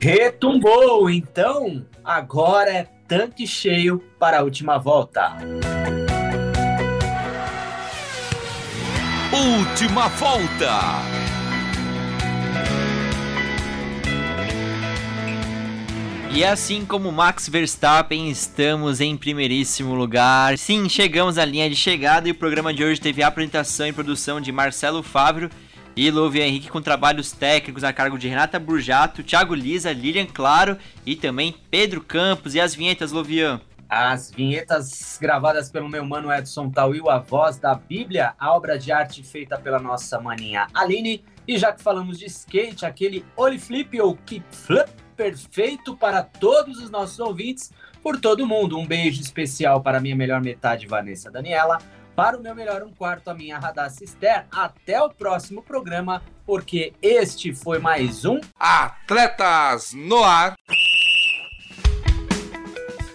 Retumbou, 0.00 1.08
então 1.08 1.84
agora 2.04 2.70
é 2.70 2.84
tanque 3.08 3.46
cheio 3.46 4.02
para 4.18 4.40
a 4.40 4.42
última 4.42 4.78
volta. 4.78 5.36
Última 9.32 10.08
volta. 10.08 11.24
E 16.36 16.44
assim 16.44 16.84
como 16.84 17.12
Max 17.12 17.48
Verstappen, 17.48 18.28
estamos 18.28 19.00
em 19.00 19.16
primeiríssimo 19.16 19.94
lugar. 19.94 20.58
Sim, 20.58 20.88
chegamos 20.88 21.38
à 21.38 21.44
linha 21.44 21.70
de 21.70 21.76
chegada 21.76 22.26
e 22.26 22.32
o 22.32 22.34
programa 22.34 22.74
de 22.74 22.82
hoje 22.82 23.00
teve 23.00 23.22
a 23.22 23.28
apresentação 23.28 23.86
e 23.86 23.92
produção 23.92 24.40
de 24.40 24.50
Marcelo 24.50 25.00
Fávero 25.00 25.48
e 25.96 26.10
Louvi 26.10 26.40
Henrique 26.40 26.68
com 26.68 26.82
trabalhos 26.82 27.32
técnicos 27.32 27.84
a 27.84 27.92
cargo 27.92 28.18
de 28.18 28.28
Renata 28.28 28.58
Burjato, 28.58 29.22
Thiago 29.22 29.54
Lisa, 29.54 29.92
Lilian 29.92 30.26
Claro 30.26 30.76
e 31.06 31.14
também 31.14 31.54
Pedro 31.70 32.00
Campos. 32.00 32.54
E 32.54 32.60
as 32.60 32.74
vinhetas, 32.74 33.12
Lovian? 33.12 33.60
As 33.88 34.30
vinhetas 34.30 35.18
gravadas 35.20 35.70
pelo 35.70 35.88
meu 35.88 36.04
mano 36.04 36.32
Edson 36.32 36.68
Tauil, 36.68 37.08
a 37.08 37.18
voz 37.18 37.58
da 37.58 37.74
Bíblia, 37.74 38.34
a 38.38 38.52
obra 38.52 38.78
de 38.78 38.90
arte 38.90 39.22
feita 39.22 39.56
pela 39.58 39.78
nossa 39.78 40.20
maninha 40.20 40.66
Aline. 40.74 41.24
E 41.46 41.58
já 41.58 41.72
que 41.72 41.82
falamos 41.82 42.18
de 42.18 42.26
skate, 42.26 42.86
aquele 42.86 43.24
ollie 43.36 43.58
flip 43.58 44.00
ou 44.00 44.16
kick 44.16 44.44
flip 44.50 44.90
perfeito 45.14 45.96
para 45.96 46.22
todos 46.22 46.78
os 46.78 46.90
nossos 46.90 47.20
ouvintes, 47.20 47.70
por 48.02 48.20
todo 48.20 48.46
mundo. 48.46 48.78
Um 48.78 48.86
beijo 48.86 49.20
especial 49.20 49.80
para 49.80 50.00
minha 50.00 50.16
melhor 50.16 50.40
metade, 50.42 50.86
Vanessa 50.86 51.30
Daniela. 51.30 51.78
Para 52.14 52.38
o 52.38 52.40
meu 52.40 52.54
melhor 52.54 52.82
um 52.84 52.92
quarto, 52.92 53.28
a 53.28 53.34
minha 53.34 53.58
Radassa 53.58 54.04
Esther. 54.04 54.46
Até 54.50 55.02
o 55.02 55.10
próximo 55.10 55.62
programa, 55.62 56.22
porque 56.46 56.92
este 57.02 57.52
foi 57.52 57.80
mais 57.80 58.24
um 58.24 58.40
Atletas 58.58 59.92
no 59.92 60.22
Ar. 60.22 60.54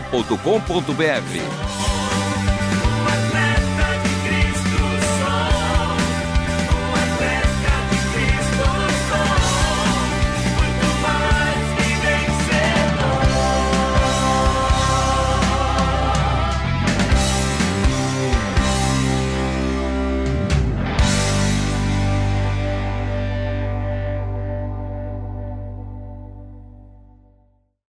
transmundial.com.br. 0.00 1.95